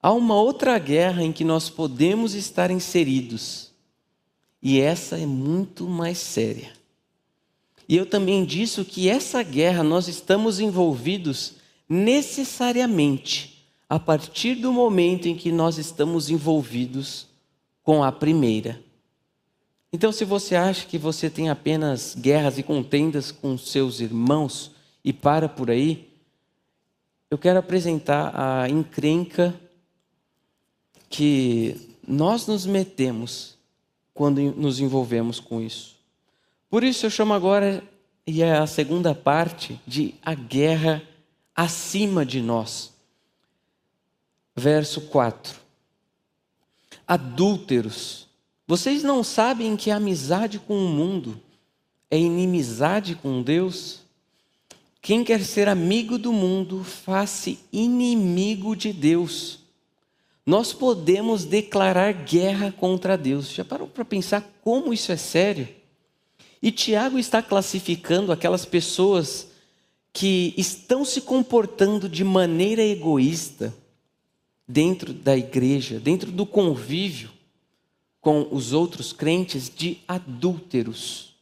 Há 0.01 0.13
uma 0.13 0.35
outra 0.35 0.77
guerra 0.77 1.23
em 1.23 1.31
que 1.31 1.43
nós 1.43 1.69
podemos 1.69 2.35
estar 2.35 2.69
inseridos, 2.69 3.71
e 4.61 4.79
essa 4.79 5.17
é 5.17 5.25
muito 5.25 5.87
mais 5.87 6.17
séria. 6.17 6.73
E 7.87 7.95
eu 7.95 8.05
também 8.05 8.45
disse 8.45 8.83
que 8.83 9.09
essa 9.09 9.43
guerra 9.43 9.83
nós 9.83 10.07
estamos 10.07 10.59
envolvidos 10.59 11.53
necessariamente 11.87 13.67
a 13.87 13.99
partir 13.99 14.55
do 14.55 14.73
momento 14.73 15.27
em 15.27 15.35
que 15.35 15.51
nós 15.51 15.77
estamos 15.77 16.29
envolvidos 16.29 17.27
com 17.83 18.03
a 18.03 18.11
primeira. 18.11 18.83
Então, 19.95 20.11
se 20.11 20.25
você 20.25 20.57
acha 20.57 20.85
que 20.85 20.97
você 20.97 21.29
tem 21.29 21.49
apenas 21.49 22.15
guerras 22.15 22.57
e 22.57 22.63
contendas 22.63 23.31
com 23.31 23.57
seus 23.57 24.01
irmãos 24.01 24.71
e 25.01 25.13
para 25.13 25.47
por 25.47 25.71
aí, 25.71 26.13
eu 27.31 27.37
quero 27.37 27.59
apresentar 27.59 28.33
a 28.37 28.67
encrenca 28.67 29.57
que 31.09 31.95
nós 32.05 32.45
nos 32.45 32.65
metemos 32.65 33.57
quando 34.13 34.41
nos 34.41 34.81
envolvemos 34.81 35.39
com 35.39 35.61
isso. 35.61 35.95
Por 36.69 36.83
isso 36.83 37.05
eu 37.05 37.09
chamo 37.09 37.33
agora, 37.33 37.81
e 38.27 38.43
é 38.43 38.51
a 38.51 38.67
segunda 38.67 39.15
parte, 39.15 39.79
de 39.87 40.13
a 40.21 40.33
guerra 40.33 41.01
acima 41.55 42.25
de 42.25 42.41
nós. 42.41 42.91
Verso 44.53 44.99
4. 44.99 45.57
Adúlteros 47.07 48.24
vocês 48.67 49.03
não 49.03 49.23
sabem 49.23 49.75
que 49.77 49.91
a 49.91 49.97
amizade 49.97 50.57
com 50.57 50.75
o 50.75 50.89
mundo 50.89 51.39
é 52.09 52.17
inimizade 52.17 53.13
com 53.13 53.43
Deus? 53.43 53.99
Quem 55.01 55.23
quer 55.23 55.43
ser 55.43 55.67
amigo 55.67 56.17
do 56.17 56.33
mundo, 56.33 56.83
faça 56.83 57.55
inimigo 57.71 58.75
de 58.75 58.91
Deus. 58.91 59.59
Nós 60.43 60.73
podemos 60.73 61.45
declarar 61.45 62.11
guerra 62.11 62.71
contra 62.71 63.15
Deus. 63.15 63.51
Já 63.51 63.63
parou 63.63 63.87
para 63.87 64.03
pensar 64.03 64.41
como 64.63 64.91
isso 64.91 65.11
é 65.11 65.17
sério? 65.17 65.67
E 66.59 66.71
Tiago 66.71 67.19
está 67.19 67.43
classificando 67.43 68.31
aquelas 68.31 68.65
pessoas 68.65 69.47
que 70.11 70.55
estão 70.57 71.05
se 71.05 71.21
comportando 71.21 72.09
de 72.09 72.23
maneira 72.23 72.81
egoísta 72.81 73.71
dentro 74.67 75.13
da 75.13 75.37
igreja, 75.37 75.99
dentro 75.99 76.31
do 76.31 76.47
convívio 76.47 77.34
com 78.25 78.47
os 78.49 78.73
outros 78.73 79.13
crentes 79.13 79.69
de 79.69 79.99
adúlteros. 80.07 81.35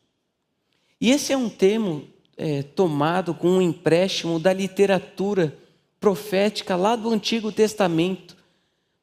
E 1.00 1.12
esse 1.12 1.32
é 1.32 1.38
um 1.38 1.48
termo 1.48 2.04
é, 2.36 2.62
tomado 2.62 3.34
com 3.34 3.52
um 3.52 3.62
empréstimo 3.62 4.38
da 4.38 4.52
literatura 4.52 5.58
profética 5.98 6.76
lá 6.76 6.98
do 6.98 7.10
Antigo 7.10 7.54
Testamento. 7.54 8.36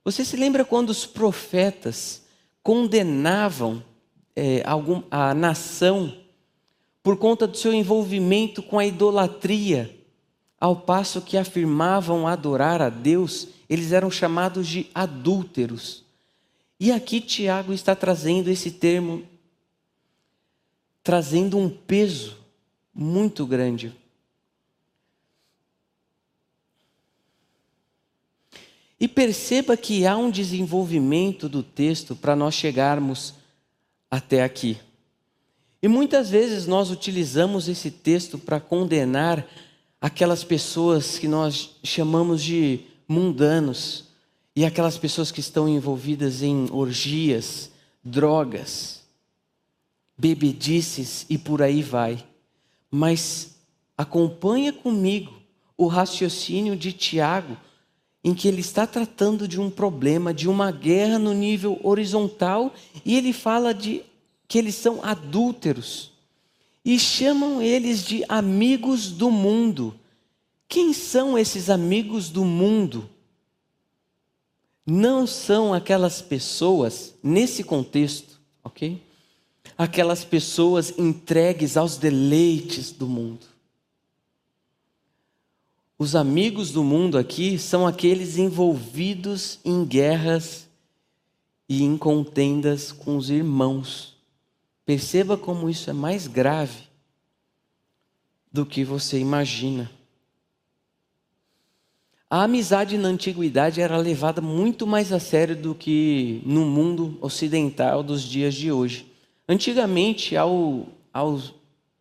Você 0.04 0.26
se 0.26 0.36
lembra 0.36 0.62
quando 0.62 0.90
os 0.90 1.06
profetas 1.06 2.22
condenavam 2.62 3.82
é, 4.36 4.62
algum, 4.66 5.02
a 5.10 5.32
nação 5.32 6.14
por 7.02 7.16
conta 7.16 7.46
do 7.46 7.56
seu 7.56 7.72
envolvimento 7.72 8.62
com 8.62 8.78
a 8.78 8.84
idolatria, 8.84 9.98
ao 10.60 10.76
passo 10.76 11.22
que 11.22 11.38
afirmavam 11.38 12.28
adorar 12.28 12.82
a 12.82 12.90
Deus, 12.90 13.48
eles 13.70 13.90
eram 13.90 14.10
chamados 14.10 14.68
de 14.68 14.86
adúlteros. 14.94 16.09
E 16.80 16.90
aqui 16.90 17.20
Tiago 17.20 17.74
está 17.74 17.94
trazendo 17.94 18.48
esse 18.48 18.70
termo, 18.70 19.22
trazendo 21.02 21.58
um 21.58 21.68
peso 21.68 22.38
muito 22.94 23.44
grande. 23.44 23.94
E 28.98 29.06
perceba 29.06 29.76
que 29.76 30.06
há 30.06 30.16
um 30.16 30.30
desenvolvimento 30.30 31.50
do 31.50 31.62
texto 31.62 32.16
para 32.16 32.34
nós 32.34 32.54
chegarmos 32.54 33.34
até 34.10 34.42
aqui. 34.42 34.78
E 35.82 35.88
muitas 35.88 36.30
vezes 36.30 36.66
nós 36.66 36.90
utilizamos 36.90 37.68
esse 37.68 37.90
texto 37.90 38.38
para 38.38 38.58
condenar 38.58 39.46
aquelas 40.00 40.42
pessoas 40.42 41.18
que 41.18 41.28
nós 41.28 41.76
chamamos 41.84 42.42
de 42.42 42.80
mundanos, 43.06 44.09
e 44.60 44.64
aquelas 44.66 44.98
pessoas 44.98 45.32
que 45.32 45.40
estão 45.40 45.66
envolvidas 45.66 46.42
em 46.42 46.70
orgias, 46.70 47.70
drogas, 48.04 49.00
bebedices 50.18 51.24
e 51.30 51.38
por 51.38 51.62
aí 51.62 51.82
vai. 51.82 52.22
Mas 52.90 53.54
acompanha 53.96 54.70
comigo 54.70 55.32
o 55.78 55.86
raciocínio 55.86 56.76
de 56.76 56.92
Tiago, 56.92 57.56
em 58.22 58.34
que 58.34 58.46
ele 58.46 58.60
está 58.60 58.86
tratando 58.86 59.48
de 59.48 59.58
um 59.58 59.70
problema, 59.70 60.34
de 60.34 60.46
uma 60.46 60.70
guerra 60.70 61.18
no 61.18 61.32
nível 61.32 61.80
horizontal, 61.82 62.74
e 63.02 63.16
ele 63.16 63.32
fala 63.32 63.72
de 63.72 64.02
que 64.46 64.58
eles 64.58 64.74
são 64.74 65.02
adúlteros 65.02 66.12
e 66.84 66.98
chamam 66.98 67.62
eles 67.62 68.04
de 68.04 68.26
amigos 68.28 69.10
do 69.10 69.30
mundo. 69.30 69.98
Quem 70.68 70.92
são 70.92 71.38
esses 71.38 71.70
amigos 71.70 72.28
do 72.28 72.44
mundo? 72.44 73.08
Não 74.90 75.24
são 75.24 75.72
aquelas 75.72 76.20
pessoas, 76.20 77.14
nesse 77.22 77.62
contexto, 77.62 78.40
ok? 78.64 79.00
Aquelas 79.78 80.24
pessoas 80.24 80.98
entregues 80.98 81.76
aos 81.76 81.96
deleites 81.96 82.90
do 82.90 83.06
mundo. 83.06 83.46
Os 85.96 86.16
amigos 86.16 86.72
do 86.72 86.82
mundo 86.82 87.16
aqui 87.16 87.56
são 87.56 87.86
aqueles 87.86 88.36
envolvidos 88.36 89.60
em 89.64 89.84
guerras 89.84 90.66
e 91.68 91.84
em 91.84 91.96
contendas 91.96 92.90
com 92.90 93.16
os 93.16 93.30
irmãos. 93.30 94.16
Perceba 94.84 95.38
como 95.38 95.70
isso 95.70 95.88
é 95.88 95.92
mais 95.92 96.26
grave 96.26 96.88
do 98.52 98.66
que 98.66 98.82
você 98.82 99.20
imagina. 99.20 99.88
A 102.32 102.44
amizade 102.44 102.96
na 102.96 103.08
antiguidade 103.08 103.80
era 103.80 103.96
levada 103.96 104.40
muito 104.40 104.86
mais 104.86 105.10
a 105.12 105.18
sério 105.18 105.56
do 105.56 105.74
que 105.74 106.40
no 106.46 106.64
mundo 106.64 107.18
ocidental 107.20 108.04
dos 108.04 108.22
dias 108.22 108.54
de 108.54 108.70
hoje. 108.70 109.04
Antigamente, 109.48 110.36
ao, 110.36 110.86
ao 111.12 111.40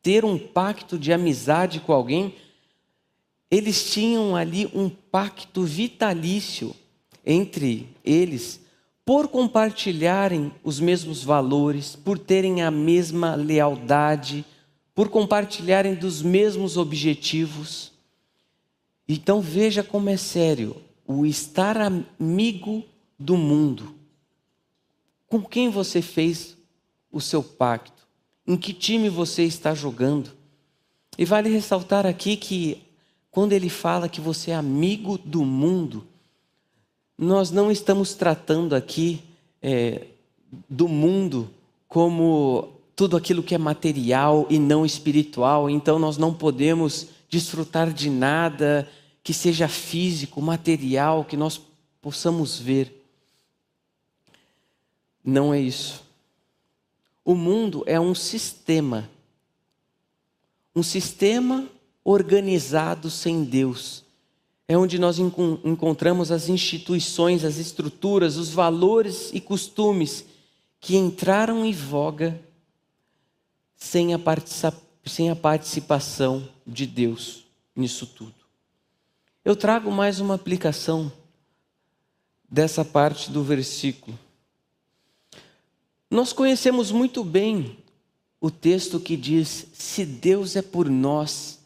ter 0.03 0.23
um 0.23 0.37
pacto 0.37 0.99
de 0.99 1.11
amizade 1.11 1.79
com 1.79 1.91
alguém, 1.91 2.35
eles 3.49 3.91
tinham 3.91 4.35
ali 4.35 4.69
um 4.71 4.87
pacto 4.87 5.63
vitalício 5.63 6.75
entre 7.25 7.89
eles 8.05 8.61
por 9.03 9.29
compartilharem 9.29 10.51
os 10.63 10.79
mesmos 10.79 11.23
valores, 11.23 11.95
por 11.95 12.19
terem 12.19 12.61
a 12.61 12.69
mesma 12.69 13.33
lealdade, 13.33 14.45
por 14.93 15.09
compartilharem 15.09 15.95
dos 15.95 16.21
mesmos 16.21 16.77
objetivos. 16.77 17.97
Então 19.11 19.41
veja 19.41 19.81
como 19.81 20.07
é 20.07 20.15
sério 20.15 20.75
o 21.07 21.25
estar 21.25 21.75
amigo 21.77 22.83
do 23.17 23.35
mundo. 23.35 23.95
Com 25.27 25.41
quem 25.41 25.67
você 25.67 25.99
fez 25.99 26.55
o 27.11 27.19
seu 27.19 27.41
pacto? 27.41 28.07
Em 28.45 28.55
que 28.55 28.71
time 28.71 29.09
você 29.09 29.43
está 29.43 29.73
jogando? 29.73 30.29
E 31.17 31.25
vale 31.25 31.49
ressaltar 31.49 32.05
aqui 32.05 32.37
que 32.37 32.83
quando 33.31 33.53
ele 33.53 33.67
fala 33.67 34.07
que 34.07 34.21
você 34.21 34.51
é 34.51 34.55
amigo 34.55 35.17
do 35.17 35.43
mundo, 35.43 36.05
nós 37.17 37.49
não 37.49 37.71
estamos 37.71 38.13
tratando 38.13 38.75
aqui 38.75 39.23
é, 39.59 40.05
do 40.69 40.87
mundo 40.87 41.49
como 41.87 42.69
tudo 42.95 43.17
aquilo 43.17 43.41
que 43.41 43.55
é 43.55 43.57
material 43.57 44.45
e 44.51 44.59
não 44.59 44.85
espiritual, 44.85 45.67
então 45.67 45.97
nós 45.97 46.17
não 46.17 46.31
podemos 46.31 47.07
desfrutar 47.27 47.91
de 47.91 48.09
nada 48.09 48.87
que 49.29 49.33
seja 49.35 49.67
físico, 49.67 50.41
material, 50.41 51.23
que 51.23 51.37
nós 51.37 51.61
possamos 52.01 52.57
ver. 52.57 53.05
Não 55.23 55.53
é 55.53 55.61
isso. 55.61 56.03
O 57.23 57.35
mundo 57.35 57.83
é 57.85 57.99
um 57.99 58.15
sistema. 58.15 59.07
Um 60.75 60.81
sistema 60.81 61.69
organizado 62.03 63.11
sem 63.11 63.43
Deus. 63.43 64.03
É 64.67 64.75
onde 64.75 64.97
nós 64.97 65.19
encontramos 65.19 66.31
as 66.31 66.49
instituições, 66.49 67.45
as 67.45 67.57
estruturas, 67.57 68.35
os 68.35 68.49
valores 68.49 69.29
e 69.31 69.39
costumes 69.39 70.25
que 70.81 70.97
entraram 70.97 71.63
em 71.63 71.71
voga 71.71 72.41
sem 73.75 74.11
a, 74.15 74.19
sem 75.05 75.29
a 75.29 75.35
participação 75.35 76.49
de 76.65 76.87
Deus 76.87 77.43
nisso 77.75 78.07
tudo. 78.07 78.38
Eu 79.43 79.56
trago 79.56 79.91
mais 79.91 80.19
uma 80.19 80.36
aplicação 80.36 81.12
dessa 82.49 82.84
parte 82.84 83.32
do 83.32 83.43
versículo. 83.43 84.17
Nós 86.10 86.34
conhecemos 86.34 86.91
muito 86.91 87.23
bem 87.23 87.78
o 88.41 88.49
texto 88.49 88.99
que 88.99 89.15
diz: 89.15 89.67
se 89.73 90.06
Deus 90.06 90.56
é 90.56 90.62
por 90.62 90.89
nós, 90.89 91.60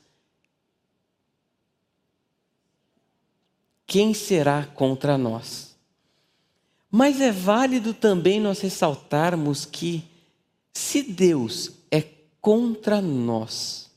quem 3.88 4.14
será 4.14 4.66
contra 4.66 5.18
nós? 5.18 5.76
Mas 6.92 7.20
é 7.22 7.32
válido 7.32 7.94
também 7.94 8.40
nós 8.40 8.60
ressaltarmos 8.60 9.66
que, 9.66 10.04
se 10.72 11.02
Deus 11.02 11.72
é 11.90 12.04
contra 12.40 13.02
nós, 13.02 13.90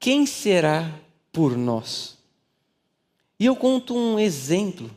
quem 0.00 0.26
será 0.26 0.92
por 1.32 1.56
nós? 1.56 2.18
E 3.38 3.46
eu 3.46 3.56
conto 3.56 3.94
um 3.94 4.18
exemplo, 4.18 4.90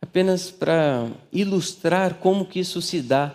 apenas 0.00 0.50
para 0.50 1.10
ilustrar 1.32 2.14
como 2.14 2.46
que 2.46 2.60
isso 2.60 2.80
se 2.80 3.02
dá 3.02 3.34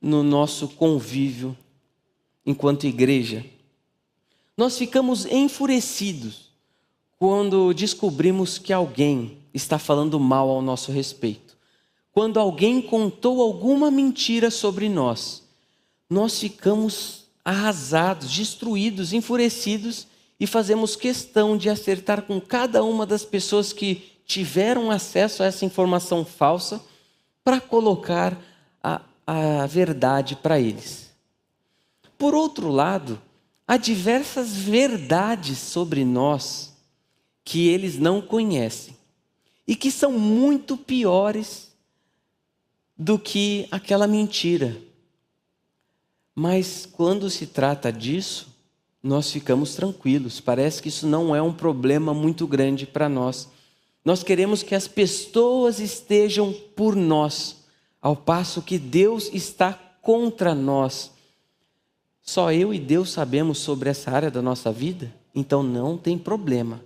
no 0.00 0.22
nosso 0.22 0.68
convívio 0.68 1.56
enquanto 2.44 2.86
igreja. 2.86 3.44
Nós 4.56 4.78
ficamos 4.78 5.26
enfurecidos 5.26 6.50
quando 7.18 7.72
descobrimos 7.74 8.58
que 8.58 8.72
alguém 8.72 9.38
está 9.52 9.78
falando 9.78 10.18
mal 10.20 10.48
ao 10.48 10.62
nosso 10.62 10.92
respeito. 10.92 11.56
Quando 12.12 12.38
alguém 12.38 12.80
contou 12.80 13.42
alguma 13.42 13.90
mentira 13.90 14.50
sobre 14.50 14.88
nós, 14.88 15.42
nós 16.08 16.38
ficamos 16.38 17.24
arrasados, 17.44 18.30
destruídos, 18.30 19.12
enfurecidos 19.12 20.06
e 20.38 20.46
fazemos 20.46 20.94
questão 20.96 21.56
de 21.56 21.70
acertar 21.70 22.22
com 22.22 22.40
cada 22.40 22.84
uma 22.84 23.06
das 23.06 23.24
pessoas 23.24 23.72
que 23.72 24.12
tiveram 24.26 24.90
acesso 24.90 25.42
a 25.42 25.46
essa 25.46 25.64
informação 25.64 26.24
falsa 26.24 26.82
para 27.42 27.60
colocar 27.60 28.36
a, 28.82 29.00
a 29.26 29.66
verdade 29.66 30.36
para 30.36 30.60
eles. 30.60 31.10
Por 32.18 32.34
outro 32.34 32.68
lado, 32.68 33.20
há 33.66 33.76
diversas 33.76 34.54
verdades 34.56 35.58
sobre 35.58 36.04
nós 36.04 36.74
que 37.44 37.68
eles 37.68 37.98
não 37.98 38.20
conhecem 38.20 38.96
e 39.66 39.76
que 39.76 39.90
são 39.90 40.12
muito 40.12 40.76
piores 40.76 41.72
do 42.98 43.18
que 43.18 43.68
aquela 43.70 44.06
mentira. 44.06 44.76
Mas 46.34 46.84
quando 46.84 47.30
se 47.30 47.46
trata 47.46 47.92
disso, 47.92 48.55
nós 49.02 49.30
ficamos 49.30 49.74
tranquilos. 49.74 50.40
Parece 50.40 50.82
que 50.82 50.88
isso 50.88 51.06
não 51.06 51.34
é 51.34 51.40
um 51.40 51.52
problema 51.52 52.12
muito 52.12 52.46
grande 52.46 52.86
para 52.86 53.08
nós. 53.08 53.48
Nós 54.04 54.22
queremos 54.22 54.62
que 54.62 54.74
as 54.74 54.86
pessoas 54.86 55.80
estejam 55.80 56.52
por 56.74 56.94
nós 56.94 57.64
ao 58.00 58.14
passo 58.14 58.62
que 58.62 58.78
Deus 58.78 59.28
está 59.32 59.72
contra 60.00 60.54
nós. 60.54 61.10
Só 62.22 62.52
eu 62.52 62.72
e 62.72 62.78
Deus 62.78 63.10
sabemos 63.10 63.58
sobre 63.58 63.90
essa 63.90 64.10
área 64.10 64.30
da 64.30 64.40
nossa 64.40 64.70
vida, 64.70 65.12
então 65.34 65.62
não 65.62 65.98
tem 65.98 66.16
problema. 66.16 66.80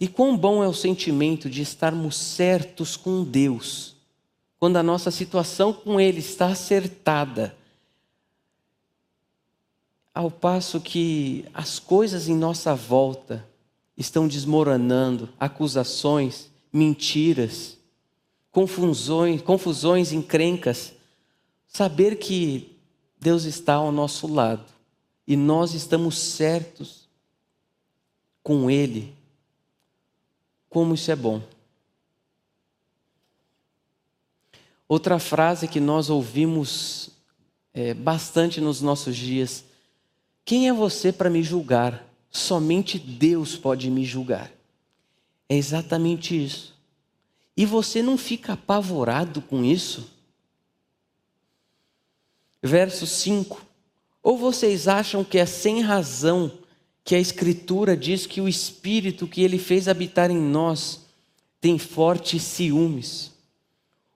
E 0.00 0.08
quão 0.08 0.36
bom 0.36 0.62
é 0.62 0.68
o 0.68 0.72
sentimento 0.72 1.48
de 1.48 1.62
estarmos 1.62 2.16
certos 2.16 2.96
com 2.96 3.24
Deus, 3.24 3.96
quando 4.58 4.76
a 4.76 4.82
nossa 4.82 5.10
situação 5.10 5.72
com 5.72 6.00
Ele 6.00 6.18
está 6.18 6.46
acertada, 6.46 7.56
ao 10.14 10.30
passo 10.30 10.80
que 10.80 11.44
as 11.52 11.80
coisas 11.80 12.28
em 12.28 12.36
nossa 12.36 12.74
volta 12.74 13.44
estão 13.96 14.28
desmoronando, 14.28 15.28
acusações, 15.40 16.48
mentiras, 16.72 17.76
confusões, 18.52 19.42
confusões, 19.42 20.12
encrencas, 20.12 20.94
saber 21.66 22.16
que 22.16 22.76
Deus 23.18 23.44
está 23.44 23.74
ao 23.74 23.90
nosso 23.90 24.32
lado 24.32 24.64
e 25.26 25.36
nós 25.36 25.74
estamos 25.74 26.16
certos 26.18 27.08
com 28.42 28.70
Ele, 28.70 29.12
como 30.68 30.94
isso 30.94 31.10
é 31.10 31.16
bom. 31.16 31.42
Outra 34.86 35.18
frase 35.18 35.66
que 35.66 35.80
nós 35.80 36.10
ouvimos 36.10 37.10
é, 37.72 37.94
bastante 37.94 38.60
nos 38.60 38.80
nossos 38.80 39.16
dias: 39.16 39.64
Quem 40.44 40.68
é 40.68 40.72
você 40.72 41.12
para 41.12 41.30
me 41.30 41.42
julgar? 41.42 42.06
Somente 42.30 42.98
Deus 42.98 43.56
pode 43.56 43.90
me 43.90 44.04
julgar. 44.04 44.50
É 45.48 45.56
exatamente 45.56 46.44
isso. 46.44 46.74
E 47.56 47.64
você 47.64 48.02
não 48.02 48.18
fica 48.18 48.54
apavorado 48.54 49.40
com 49.40 49.64
isso? 49.64 50.10
Verso 52.62 53.06
5. 53.06 53.64
Ou 54.22 54.36
vocês 54.36 54.88
acham 54.88 55.22
que 55.22 55.38
é 55.38 55.46
sem 55.46 55.80
razão 55.80 56.50
que 57.04 57.14
a 57.14 57.20
Escritura 57.20 57.96
diz 57.96 58.26
que 58.26 58.40
o 58.40 58.48
Espírito 58.48 59.26
que 59.26 59.42
ele 59.42 59.58
fez 59.58 59.86
habitar 59.86 60.30
em 60.30 60.40
nós 60.40 61.02
tem 61.60 61.78
fortes 61.78 62.42
ciúmes? 62.42 63.32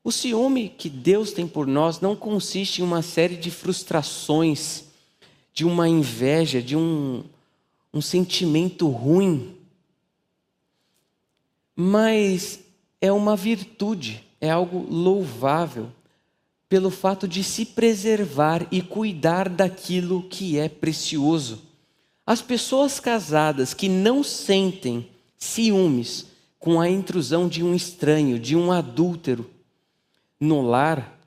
O 0.03 0.11
ciúme 0.11 0.71
que 0.71 0.89
Deus 0.89 1.33
tem 1.33 1.47
por 1.47 1.67
nós 1.67 2.01
não 2.01 2.17
consiste 2.17 2.81
em 2.81 2.85
uma 2.85 3.03
série 3.03 3.37
de 3.37 3.51
frustrações, 3.51 4.85
de 5.59 5.65
uma 5.65 5.89
inveja, 5.89 6.63
de 6.63 6.77
um, 6.77 7.25
um 7.93 8.01
sentimento 8.01 8.89
ruim, 8.89 9.57
mas 11.75 12.61
é 13.01 13.11
uma 13.11 13.35
virtude, 13.35 14.25
é 14.41 14.51
algo 14.51 14.87
louvável, 14.89 15.91
pelo 16.69 16.93
fato 16.93 17.27
de 17.27 17.43
se 17.43 17.65
preservar 17.65 18.69
e 18.71 18.81
cuidar 18.81 19.49
daquilo 19.49 20.23
que 20.29 20.57
é 20.57 20.69
precioso. 20.69 21.61
As 22.25 22.41
pessoas 22.41 23.01
casadas 23.01 23.75
que 23.75 23.89
não 23.89 24.23
sentem 24.23 25.09
ciúmes 25.37 26.27
com 26.61 26.81
a 26.81 26.89
intrusão 26.89 27.49
de 27.49 27.65
um 27.65 27.75
estranho, 27.75 28.39
de 28.39 28.55
um 28.55 28.71
adúltero 28.71 29.51
no 30.39 30.63
lar, 30.63 31.18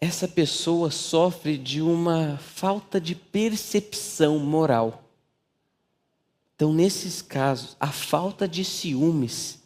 essa 0.00 0.28
pessoa 0.28 0.90
sofre 0.90 1.56
de 1.56 1.80
uma 1.80 2.38
falta 2.38 3.00
de 3.00 3.14
percepção 3.14 4.38
moral. 4.38 5.02
Então, 6.54 6.72
nesses 6.72 7.20
casos, 7.20 7.76
a 7.78 7.88
falta 7.88 8.46
de 8.46 8.64
ciúmes 8.64 9.62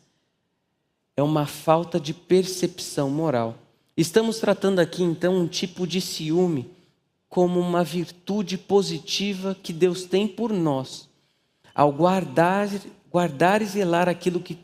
é 1.16 1.22
uma 1.22 1.46
falta 1.46 2.00
de 2.00 2.14
percepção 2.14 3.10
moral. 3.10 3.56
Estamos 3.96 4.38
tratando 4.38 4.78
aqui 4.78 5.02
então 5.02 5.36
um 5.36 5.46
tipo 5.46 5.86
de 5.86 6.00
ciúme 6.00 6.70
como 7.28 7.60
uma 7.60 7.84
virtude 7.84 8.58
positiva 8.58 9.56
que 9.62 9.72
Deus 9.72 10.04
tem 10.04 10.26
por 10.26 10.52
nós, 10.52 11.08
ao 11.72 11.92
guardar, 11.92 12.68
guardar 13.08 13.62
e 13.62 13.66
zelar 13.66 14.08
aquilo 14.08 14.40
que 14.40 14.58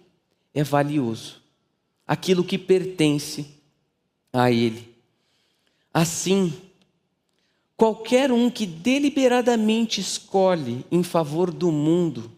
é 0.53 0.65
valioso, 0.65 1.41
aquilo 2.05 2.43
que 2.43 2.59
pertence 2.59 3.47
a 4.33 4.51
Ele. 4.51 4.86
Assim, 5.99 6.53
qualquer 7.75 8.31
um 8.31 8.51
que 8.51 8.67
deliberadamente 8.67 9.99
escolhe 9.99 10.85
em 10.91 11.03
favor 11.03 11.51
do 11.51 11.73
mundo 11.73 12.31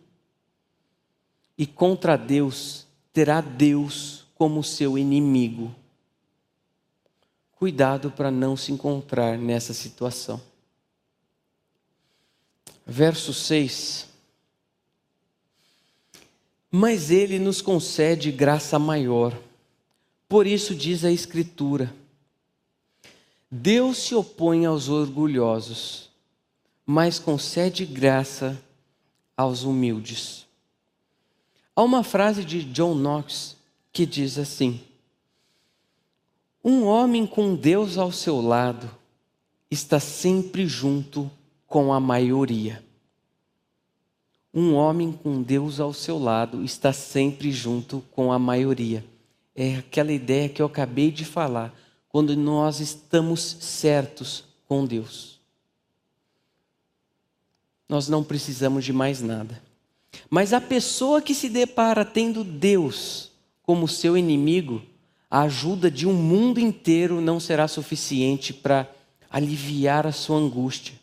e 1.58 1.66
contra 1.66 2.16
Deus, 2.16 2.86
terá 3.12 3.40
Deus 3.40 4.24
como 4.36 4.62
seu 4.62 4.96
inimigo. 4.96 5.74
cuidado 7.50 8.12
para 8.12 8.30
não 8.30 8.56
se 8.56 8.70
encontrar 8.70 9.36
nessa 9.36 9.74
situação. 9.74 10.40
Verso 12.86 13.34
6. 13.34 14.06
Mas 16.70 17.10
ele 17.10 17.40
nos 17.40 17.60
concede 17.60 18.30
graça 18.30 18.78
maior. 18.78 19.36
Por 20.28 20.46
isso 20.46 20.76
diz 20.76 21.04
a 21.04 21.10
Escritura: 21.10 21.92
Deus 23.50 23.98
se 23.98 24.14
opõe 24.14 24.66
aos 24.66 24.88
orgulhosos, 24.88 26.10
mas 26.84 27.18
concede 27.18 27.86
graça 27.86 28.60
aos 29.36 29.62
humildes. 29.62 30.46
Há 31.74 31.82
uma 31.82 32.02
frase 32.02 32.44
de 32.44 32.62
John 32.64 32.94
Knox 32.94 33.56
que 33.92 34.04
diz 34.04 34.38
assim: 34.38 34.80
um 36.62 36.84
homem 36.84 37.26
com 37.26 37.54
Deus 37.54 37.96
ao 37.96 38.12
seu 38.12 38.40
lado 38.40 38.90
está 39.70 39.98
sempre 39.98 40.66
junto 40.66 41.30
com 41.66 41.92
a 41.92 42.00
maioria. 42.00 42.84
Um 44.52 44.74
homem 44.74 45.12
com 45.12 45.40
Deus 45.40 45.78
ao 45.78 45.94
seu 45.94 46.18
lado 46.18 46.64
está 46.64 46.92
sempre 46.92 47.52
junto 47.52 48.02
com 48.10 48.32
a 48.32 48.38
maioria. 48.38 49.04
É 49.54 49.76
aquela 49.76 50.12
ideia 50.12 50.48
que 50.48 50.60
eu 50.60 50.66
acabei 50.66 51.10
de 51.10 51.24
falar, 51.24 51.72
quando 52.08 52.36
nós 52.36 52.80
estamos 52.80 53.40
certos 53.60 54.44
com 54.66 54.84
Deus. 54.84 55.38
Nós 57.88 58.08
não 58.08 58.22
precisamos 58.22 58.84
de 58.84 58.92
mais 58.92 59.20
nada. 59.20 59.62
Mas 60.28 60.52
a 60.52 60.60
pessoa 60.60 61.22
que 61.22 61.34
se 61.34 61.48
depara 61.48 62.04
tendo 62.04 62.44
Deus 62.44 63.30
como 63.62 63.88
seu 63.88 64.16
inimigo, 64.16 64.82
a 65.30 65.42
ajuda 65.42 65.90
de 65.90 66.06
um 66.06 66.14
mundo 66.14 66.58
inteiro 66.58 67.20
não 67.20 67.38
será 67.38 67.68
suficiente 67.68 68.52
para 68.52 68.90
aliviar 69.30 70.06
a 70.06 70.12
sua 70.12 70.38
angústia, 70.38 70.94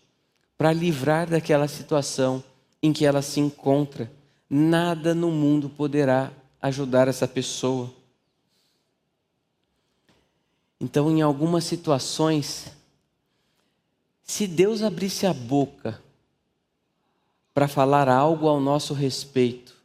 para 0.58 0.74
livrar 0.74 1.30
daquela 1.30 1.68
situação 1.68 2.44
em 2.82 2.92
que 2.92 3.06
ela 3.06 3.22
se 3.22 3.40
encontra. 3.40 4.12
Nada 4.50 5.14
no 5.14 5.32
mundo 5.32 5.70
poderá 5.70 6.32
ajudar 6.62 7.08
essa 7.08 7.28
pessoa. 7.28 7.94
Então, 10.80 11.10
em 11.10 11.22
algumas 11.22 11.64
situações, 11.64 12.68
se 14.24 14.48
Deus 14.48 14.82
abrisse 14.82 15.26
a 15.26 15.34
boca 15.34 16.02
para 17.54 17.68
falar 17.68 18.10
algo 18.10 18.48
ao 18.48 18.60
nosso 18.60 18.94
respeito, 18.94 19.76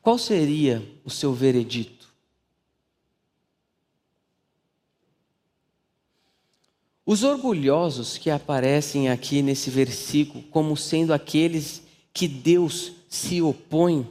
qual 0.00 0.18
seria 0.18 0.82
o 1.04 1.10
seu 1.10 1.32
veredito? 1.32 2.02
Os 7.04 7.24
orgulhosos 7.24 8.16
que 8.16 8.30
aparecem 8.30 9.08
aqui 9.08 9.42
nesse 9.42 9.70
versículo 9.70 10.42
como 10.44 10.76
sendo 10.76 11.12
aqueles 11.12 11.82
que 12.12 12.28
Deus 12.28 12.92
se 13.08 13.42
opõe, 13.42 14.08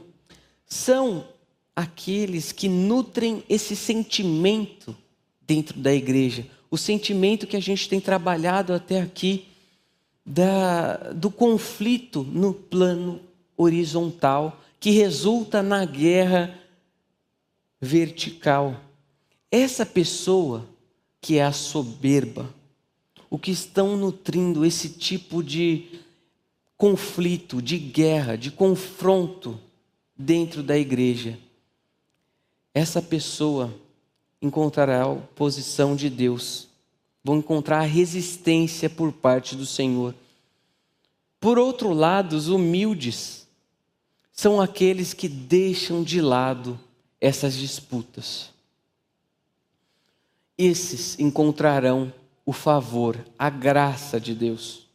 são 0.66 1.26
aqueles 1.74 2.52
que 2.52 2.68
nutrem 2.68 3.42
esse 3.48 3.74
sentimento 3.74 4.96
dentro 5.40 5.78
da 5.80 5.92
igreja, 5.92 6.46
o 6.70 6.78
sentimento 6.78 7.46
que 7.46 7.56
a 7.56 7.60
gente 7.60 7.88
tem 7.88 8.00
trabalhado 8.00 8.72
até 8.72 9.00
aqui 9.00 9.48
da, 10.24 10.96
do 11.12 11.30
conflito 11.30 12.22
no 12.22 12.54
plano 12.54 13.20
horizontal 13.56 14.60
que 14.78 14.90
resulta 14.90 15.62
na 15.62 15.84
guerra 15.84 16.58
vertical. 17.80 18.80
Essa 19.50 19.84
pessoa 19.84 20.66
que 21.20 21.38
é 21.38 21.44
a 21.44 21.52
soberba, 21.52 22.52
o 23.30 23.38
que 23.38 23.50
estão 23.50 23.96
nutrindo 23.96 24.64
esse 24.64 24.88
tipo 24.88 25.42
de 25.42 26.00
conflito, 26.76 27.62
de 27.62 27.78
guerra, 27.78 28.36
de 28.36 28.50
confronto 28.50 29.58
dentro 30.16 30.62
da 30.62 30.76
igreja. 30.76 31.38
Essa 32.74 33.02
pessoa 33.02 33.72
encontrará 34.40 35.02
a 35.02 35.08
oposição 35.08 35.94
de 35.94 36.08
Deus, 36.08 36.68
vão 37.22 37.36
encontrar 37.36 37.80
a 37.80 37.86
resistência 37.86 38.88
por 38.88 39.12
parte 39.12 39.54
do 39.54 39.66
Senhor. 39.66 40.14
Por 41.38 41.58
outro 41.58 41.92
lado, 41.92 42.34
os 42.34 42.48
humildes 42.48 43.46
são 44.32 44.60
aqueles 44.60 45.12
que 45.12 45.28
deixam 45.28 46.02
de 46.02 46.20
lado 46.20 46.78
essas 47.20 47.54
disputas. 47.54 48.50
Esses 50.56 51.18
encontrarão 51.18 52.12
o 52.44 52.52
favor, 52.52 53.18
a 53.38 53.50
graça 53.50 54.20
de 54.20 54.34
Deus. 54.34 54.86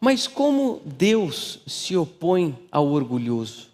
Mas 0.00 0.26
como 0.26 0.80
Deus 0.84 1.60
se 1.66 1.96
opõe 1.96 2.58
ao 2.70 2.88
orgulhoso? 2.88 3.73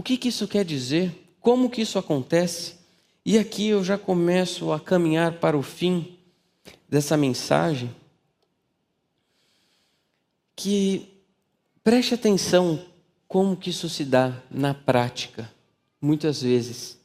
O 0.00 0.02
que, 0.02 0.16
que 0.16 0.28
isso 0.28 0.48
quer 0.48 0.64
dizer? 0.64 1.12
Como 1.42 1.68
que 1.68 1.82
isso 1.82 1.98
acontece? 1.98 2.76
E 3.22 3.36
aqui 3.36 3.66
eu 3.66 3.84
já 3.84 3.98
começo 3.98 4.72
a 4.72 4.80
caminhar 4.80 5.34
para 5.34 5.58
o 5.58 5.62
fim 5.62 6.16
dessa 6.88 7.18
mensagem. 7.18 7.94
Que 10.56 11.06
preste 11.84 12.14
atenção 12.14 12.82
como 13.28 13.54
que 13.54 13.68
isso 13.68 13.90
se 13.90 14.02
dá 14.02 14.42
na 14.50 14.72
prática, 14.72 15.52
muitas 16.00 16.40
vezes. 16.40 16.98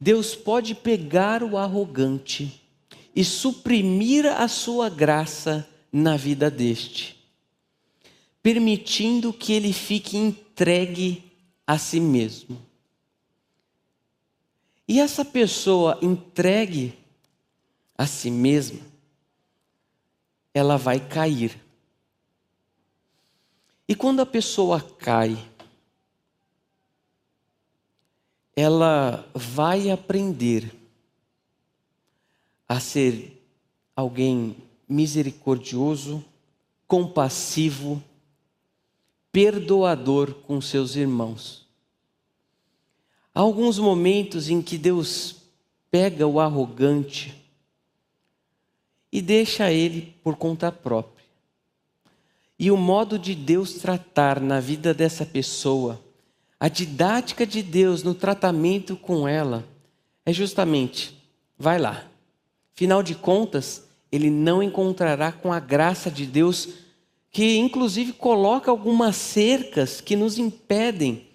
Deus 0.00 0.34
pode 0.34 0.74
pegar 0.74 1.40
o 1.40 1.56
arrogante 1.56 2.60
e 3.14 3.24
suprimir 3.24 4.26
a 4.26 4.48
sua 4.48 4.90
graça 4.90 5.64
na 5.92 6.16
vida 6.16 6.50
deste, 6.50 7.16
permitindo 8.42 9.32
que 9.32 9.52
ele 9.52 9.72
fique 9.72 10.16
entregue 10.16 11.30
a 11.66 11.78
si 11.78 12.00
mesmo. 12.00 12.60
E 14.86 15.00
essa 15.00 15.24
pessoa 15.24 15.98
entregue 16.02 16.98
a 17.96 18.06
si 18.06 18.30
mesma, 18.30 18.80
ela 20.52 20.76
vai 20.76 21.00
cair. 21.00 21.58
E 23.88 23.94
quando 23.94 24.20
a 24.20 24.26
pessoa 24.26 24.80
cai, 24.80 25.38
ela 28.56 29.28
vai 29.34 29.90
aprender 29.90 30.72
a 32.68 32.78
ser 32.80 33.42
alguém 33.96 34.56
misericordioso, 34.88 36.24
compassivo, 36.86 38.02
perdoador 39.34 40.32
com 40.46 40.60
seus 40.60 40.94
irmãos. 40.94 41.66
Há 43.34 43.40
alguns 43.40 43.80
momentos 43.80 44.48
em 44.48 44.62
que 44.62 44.78
Deus 44.78 45.38
pega 45.90 46.24
o 46.24 46.38
arrogante 46.38 47.34
e 49.10 49.20
deixa 49.20 49.72
ele 49.72 50.14
por 50.22 50.36
conta 50.36 50.70
própria. 50.70 51.26
E 52.56 52.70
o 52.70 52.76
modo 52.76 53.18
de 53.18 53.34
Deus 53.34 53.74
tratar 53.74 54.40
na 54.40 54.60
vida 54.60 54.94
dessa 54.94 55.26
pessoa 55.26 56.00
a 56.60 56.68
didática 56.68 57.44
de 57.44 57.60
Deus 57.60 58.04
no 58.04 58.14
tratamento 58.14 58.96
com 58.96 59.26
ela 59.26 59.64
é 60.24 60.32
justamente: 60.32 61.20
vai 61.58 61.76
lá. 61.76 62.06
Final 62.72 63.02
de 63.02 63.16
contas, 63.16 63.84
ele 64.12 64.30
não 64.30 64.62
encontrará 64.62 65.32
com 65.32 65.52
a 65.52 65.58
graça 65.58 66.08
de 66.08 66.24
Deus, 66.24 66.83
que 67.34 67.56
inclusive 67.56 68.12
coloca 68.12 68.70
algumas 68.70 69.16
cercas 69.16 70.00
que 70.00 70.14
nos 70.14 70.38
impedem 70.38 71.26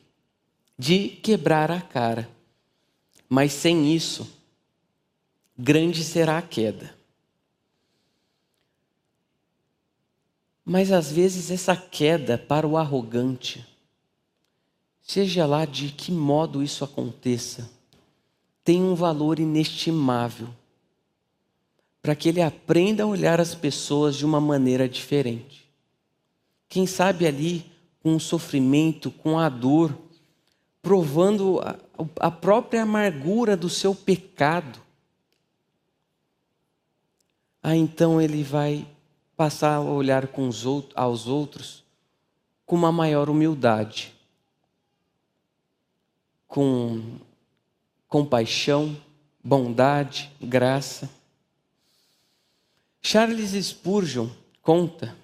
de 0.77 1.09
quebrar 1.09 1.69
a 1.69 1.81
cara. 1.81 2.29
Mas 3.27 3.51
sem 3.51 3.93
isso, 3.93 4.25
grande 5.57 6.05
será 6.05 6.37
a 6.37 6.41
queda. 6.41 6.95
Mas 10.63 10.89
às 10.89 11.11
vezes 11.11 11.51
essa 11.51 11.75
queda 11.75 12.37
para 12.37 12.65
o 12.65 12.77
arrogante 12.77 13.67
seja 15.01 15.45
lá 15.45 15.65
de 15.65 15.91
que 15.91 16.13
modo 16.13 16.63
isso 16.63 16.85
aconteça, 16.85 17.69
tem 18.63 18.81
um 18.81 18.95
valor 18.95 19.37
inestimável 19.37 20.47
para 22.01 22.15
que 22.15 22.29
ele 22.29 22.41
aprenda 22.41 23.03
a 23.03 23.07
olhar 23.07 23.41
as 23.41 23.53
pessoas 23.53 24.15
de 24.15 24.25
uma 24.25 24.39
maneira 24.39 24.87
diferente. 24.87 25.68
Quem 26.69 26.87
sabe 26.87 27.25
ali 27.27 27.69
com 28.01 28.15
o 28.15 28.19
sofrimento, 28.19 29.11
com 29.11 29.37
a 29.37 29.49
dor, 29.49 29.97
provando 30.81 31.59
a, 32.19 32.31
própria 32.31 32.83
amargura 32.83 33.57
do 33.57 33.67
seu 33.67 33.93
pecado. 33.93 34.79
Aí 37.61 37.77
então 37.77 38.21
ele 38.21 38.43
vai 38.43 38.87
passar 39.35 39.75
a 39.75 39.81
olhar 39.81 40.27
com 40.27 40.47
os 40.47 40.65
outros, 40.65 40.93
aos 40.95 41.27
outros 41.27 41.83
com 42.65 42.75
uma 42.75 42.91
maior 42.91 43.29
humildade 43.29 44.13
com 46.49 47.19
compaixão, 48.07 48.99
bondade, 49.41 50.31
graça. 50.41 51.07
Charles 52.99 53.51
Spurgeon 53.51 54.27
conta 54.61 55.15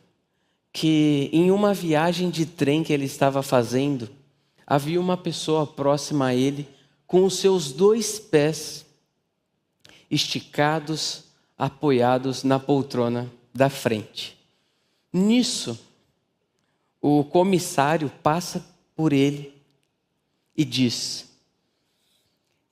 que 0.75 1.29
em 1.31 1.51
uma 1.51 1.73
viagem 1.73 2.29
de 2.29 2.45
trem 2.45 2.83
que 2.83 2.91
ele 2.91 3.05
estava 3.05 3.41
fazendo, 3.41 4.09
havia 4.67 4.99
uma 4.99 5.15
pessoa 5.15 5.65
próxima 5.65 6.25
a 6.25 6.35
ele 6.35 6.67
com 7.07 7.23
os 7.23 7.37
seus 7.37 7.71
dois 7.71 8.19
pés 8.19 8.85
esticados, 10.11 11.23
apoiados 11.57 12.43
na 12.43 12.59
poltrona 12.59 13.31
da 13.53 13.69
frente. 13.69 14.37
Nisso, 15.13 15.79
o 17.01 17.23
comissário 17.23 18.11
passa 18.21 18.67
por 18.97 19.13
ele 19.13 19.55
e 20.57 20.65
diz: 20.65 21.29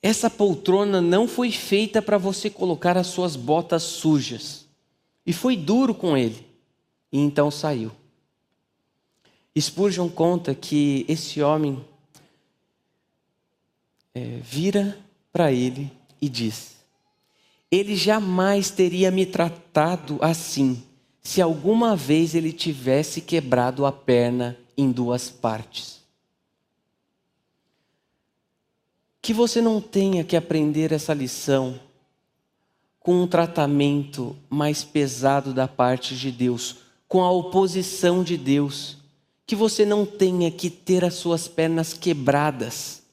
Essa 0.02 0.30
poltrona 0.30 1.00
não 1.00 1.26
foi 1.26 1.54
feita 1.54 2.02
para 2.02 2.18
você 2.18 2.50
colocar 2.50 2.98
as 2.98 3.08
suas 3.08 3.38
botas 3.38 3.84
sujas. 3.84 4.66
E 5.26 5.32
foi 5.32 5.56
duro 5.56 5.96
com 5.96 6.18
ele. 6.18 6.53
E 7.14 7.20
então 7.20 7.52
saiu. 7.52 7.92
Spurgeon 9.58 10.10
conta 10.10 10.56
que 10.56 11.06
esse 11.08 11.44
homem 11.44 11.86
é, 14.16 14.40
vira 14.42 14.98
para 15.32 15.52
ele 15.52 15.92
e 16.20 16.28
diz: 16.28 16.76
Ele 17.72 17.96
jamais 17.96 18.72
teria 18.72 19.12
me 19.12 19.28
tratado 19.28 20.18
assim 20.22 20.84
se 21.22 21.40
alguma 21.40 21.96
vez 21.96 22.34
ele 22.34 22.52
tivesse 22.52 23.22
quebrado 23.22 23.86
a 23.86 23.92
perna 23.92 24.58
em 24.76 24.92
duas 24.92 25.30
partes. 25.30 26.02
Que 29.22 29.34
você 29.34 29.62
não 29.62 29.80
tenha 29.80 30.24
que 30.24 30.36
aprender 30.36 30.92
essa 30.92 31.14
lição 31.14 31.80
com 33.00 33.22
um 33.22 33.28
tratamento 33.28 34.36
mais 34.50 34.84
pesado 34.84 35.54
da 35.54 35.68
parte 35.68 36.16
de 36.16 36.32
Deus, 36.32 36.83
com 37.14 37.22
a 37.22 37.30
oposição 37.30 38.24
de 38.24 38.36
Deus. 38.36 38.98
Que 39.46 39.56
você 39.56 39.86
não 39.86 40.04
tenha 40.04 40.50
que 40.50 40.68
ter 40.68 41.06
as 41.06 41.14
suas 41.14 41.48
pernas 41.48 41.94
quebradas, 41.94 43.04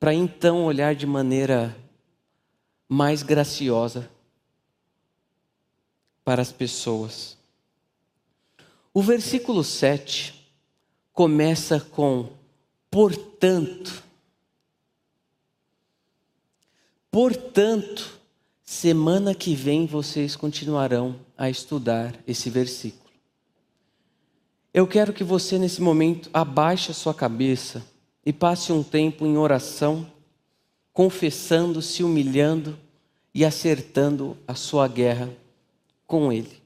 para 0.00 0.14
então 0.14 0.64
olhar 0.64 0.94
de 0.94 1.06
maneira 1.06 1.76
mais 2.88 3.22
graciosa 3.22 4.10
para 6.24 6.40
as 6.40 6.50
pessoas. 6.50 7.36
O 8.94 9.02
versículo 9.02 9.62
7 9.62 10.50
começa 11.12 11.78
com 11.78 12.30
portanto. 12.90 14.02
Portanto, 17.10 18.17
semana 18.68 19.34
que 19.34 19.54
vem 19.54 19.86
vocês 19.86 20.36
continuarão 20.36 21.16
a 21.38 21.48
estudar 21.48 22.14
esse 22.26 22.50
versículo. 22.50 23.10
Eu 24.74 24.86
quero 24.86 25.10
que 25.14 25.24
você 25.24 25.58
nesse 25.58 25.80
momento 25.80 26.28
abaixe 26.34 26.90
a 26.90 26.94
sua 26.94 27.14
cabeça 27.14 27.82
e 28.26 28.30
passe 28.30 28.70
um 28.70 28.82
tempo 28.82 29.24
em 29.24 29.38
oração, 29.38 30.06
confessando, 30.92 31.80
se 31.80 32.04
humilhando 32.04 32.78
e 33.34 33.42
acertando 33.42 34.36
a 34.46 34.54
sua 34.54 34.86
guerra 34.86 35.30
com 36.06 36.30
Ele. 36.30 36.57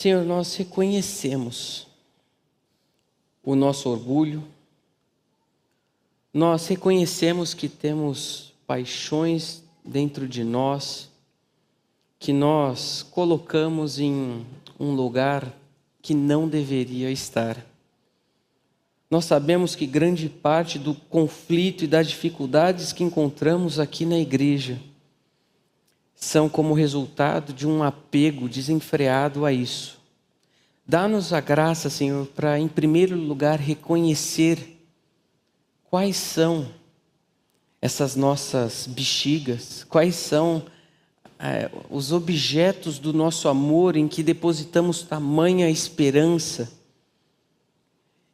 Senhor, 0.00 0.24
nós 0.24 0.56
reconhecemos 0.56 1.86
o 3.44 3.54
nosso 3.54 3.90
orgulho, 3.90 4.42
nós 6.32 6.66
reconhecemos 6.68 7.52
que 7.52 7.68
temos 7.68 8.54
paixões 8.66 9.62
dentro 9.84 10.26
de 10.26 10.42
nós, 10.42 11.10
que 12.18 12.32
nós 12.32 13.02
colocamos 13.10 13.98
em 14.00 14.46
um 14.78 14.94
lugar 14.94 15.54
que 16.00 16.14
não 16.14 16.48
deveria 16.48 17.10
estar. 17.10 17.62
Nós 19.10 19.26
sabemos 19.26 19.74
que 19.74 19.84
grande 19.84 20.30
parte 20.30 20.78
do 20.78 20.94
conflito 20.94 21.84
e 21.84 21.86
das 21.86 22.08
dificuldades 22.08 22.94
que 22.94 23.04
encontramos 23.04 23.78
aqui 23.78 24.06
na 24.06 24.18
igreja 24.18 24.80
são 26.20 26.50
como 26.50 26.74
resultado 26.74 27.54
de 27.54 27.66
um 27.66 27.82
apego 27.82 28.46
desenfreado 28.46 29.46
a 29.46 29.52
isso. 29.52 29.98
Dá-nos 30.86 31.32
a 31.32 31.40
graça, 31.40 31.88
Senhor, 31.88 32.26
para, 32.26 32.58
em 32.58 32.68
primeiro 32.68 33.16
lugar, 33.16 33.58
reconhecer 33.58 34.78
quais 35.88 36.16
são 36.16 36.68
essas 37.80 38.14
nossas 38.14 38.86
bexigas, 38.86 39.84
quais 39.88 40.14
são 40.14 40.62
é, 41.38 41.70
os 41.88 42.12
objetos 42.12 42.98
do 42.98 43.14
nosso 43.14 43.48
amor 43.48 43.96
em 43.96 44.06
que 44.06 44.22
depositamos 44.22 45.02
tamanha 45.02 45.70
esperança 45.70 46.70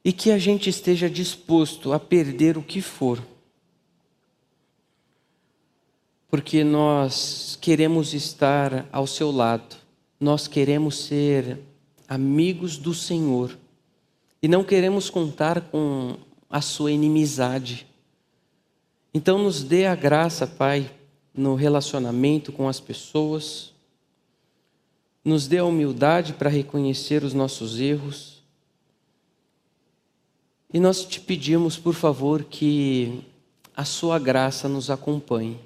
e 0.04 0.12
que 0.12 0.32
a 0.32 0.38
gente 0.38 0.68
esteja 0.68 1.08
disposto 1.08 1.92
a 1.92 2.00
perder 2.00 2.58
o 2.58 2.62
que 2.62 2.80
for 2.80 3.22
porque 6.36 6.62
nós 6.62 7.56
queremos 7.62 8.12
estar 8.12 8.86
ao 8.92 9.06
seu 9.06 9.30
lado, 9.30 9.74
nós 10.20 10.46
queremos 10.46 10.98
ser 10.98 11.58
amigos 12.06 12.76
do 12.76 12.92
Senhor 12.92 13.56
e 14.42 14.46
não 14.46 14.62
queremos 14.62 15.08
contar 15.08 15.62
com 15.62 16.14
a 16.50 16.60
sua 16.60 16.92
inimizade. 16.92 17.86
Então, 19.14 19.38
nos 19.38 19.62
dê 19.62 19.86
a 19.86 19.94
graça, 19.94 20.46
Pai, 20.46 20.90
no 21.34 21.54
relacionamento 21.54 22.52
com 22.52 22.68
as 22.68 22.80
pessoas, 22.80 23.72
nos 25.24 25.48
dê 25.48 25.56
a 25.56 25.64
humildade 25.64 26.34
para 26.34 26.50
reconhecer 26.50 27.24
os 27.24 27.32
nossos 27.32 27.80
erros. 27.80 28.42
E 30.70 30.78
nós 30.78 31.02
te 31.02 31.18
pedimos, 31.18 31.78
por 31.78 31.94
favor, 31.94 32.44
que 32.44 33.24
a 33.74 33.86
sua 33.86 34.18
graça 34.18 34.68
nos 34.68 34.90
acompanhe. 34.90 35.64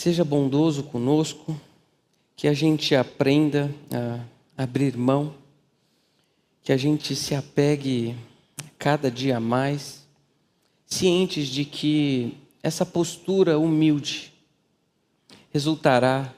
Seja 0.00 0.24
bondoso 0.24 0.84
conosco, 0.84 1.60
que 2.34 2.48
a 2.48 2.54
gente 2.54 2.94
aprenda 2.94 3.70
a 3.92 4.62
abrir 4.62 4.96
mão, 4.96 5.34
que 6.62 6.72
a 6.72 6.76
gente 6.78 7.14
se 7.14 7.34
apegue 7.34 8.16
cada 8.78 9.10
dia 9.10 9.38
mais, 9.38 10.06
cientes 10.86 11.48
de 11.48 11.66
que 11.66 12.34
essa 12.62 12.86
postura 12.86 13.58
humilde 13.58 14.32
resultará 15.52 16.32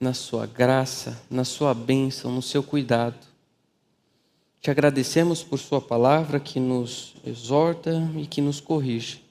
na 0.00 0.14
sua 0.14 0.46
graça, 0.46 1.22
na 1.30 1.44
sua 1.44 1.74
bênção, 1.74 2.32
no 2.32 2.40
seu 2.40 2.62
cuidado. 2.62 3.18
Te 4.62 4.70
agradecemos 4.70 5.42
por 5.42 5.58
Sua 5.58 5.82
palavra 5.82 6.40
que 6.40 6.58
nos 6.58 7.16
exorta 7.22 8.10
e 8.16 8.26
que 8.26 8.40
nos 8.40 8.62
corrige. 8.62 9.22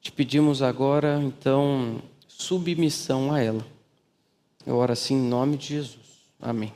Te 0.00 0.10
pedimos 0.10 0.62
agora, 0.62 1.20
então, 1.22 2.00
submissão 2.44 3.32
a 3.32 3.40
ela. 3.40 3.64
Eu 4.66 4.76
oro 4.76 4.92
assim 4.92 5.14
em 5.14 5.28
nome 5.28 5.56
de 5.56 5.68
Jesus. 5.68 5.96
Amém. 6.40 6.72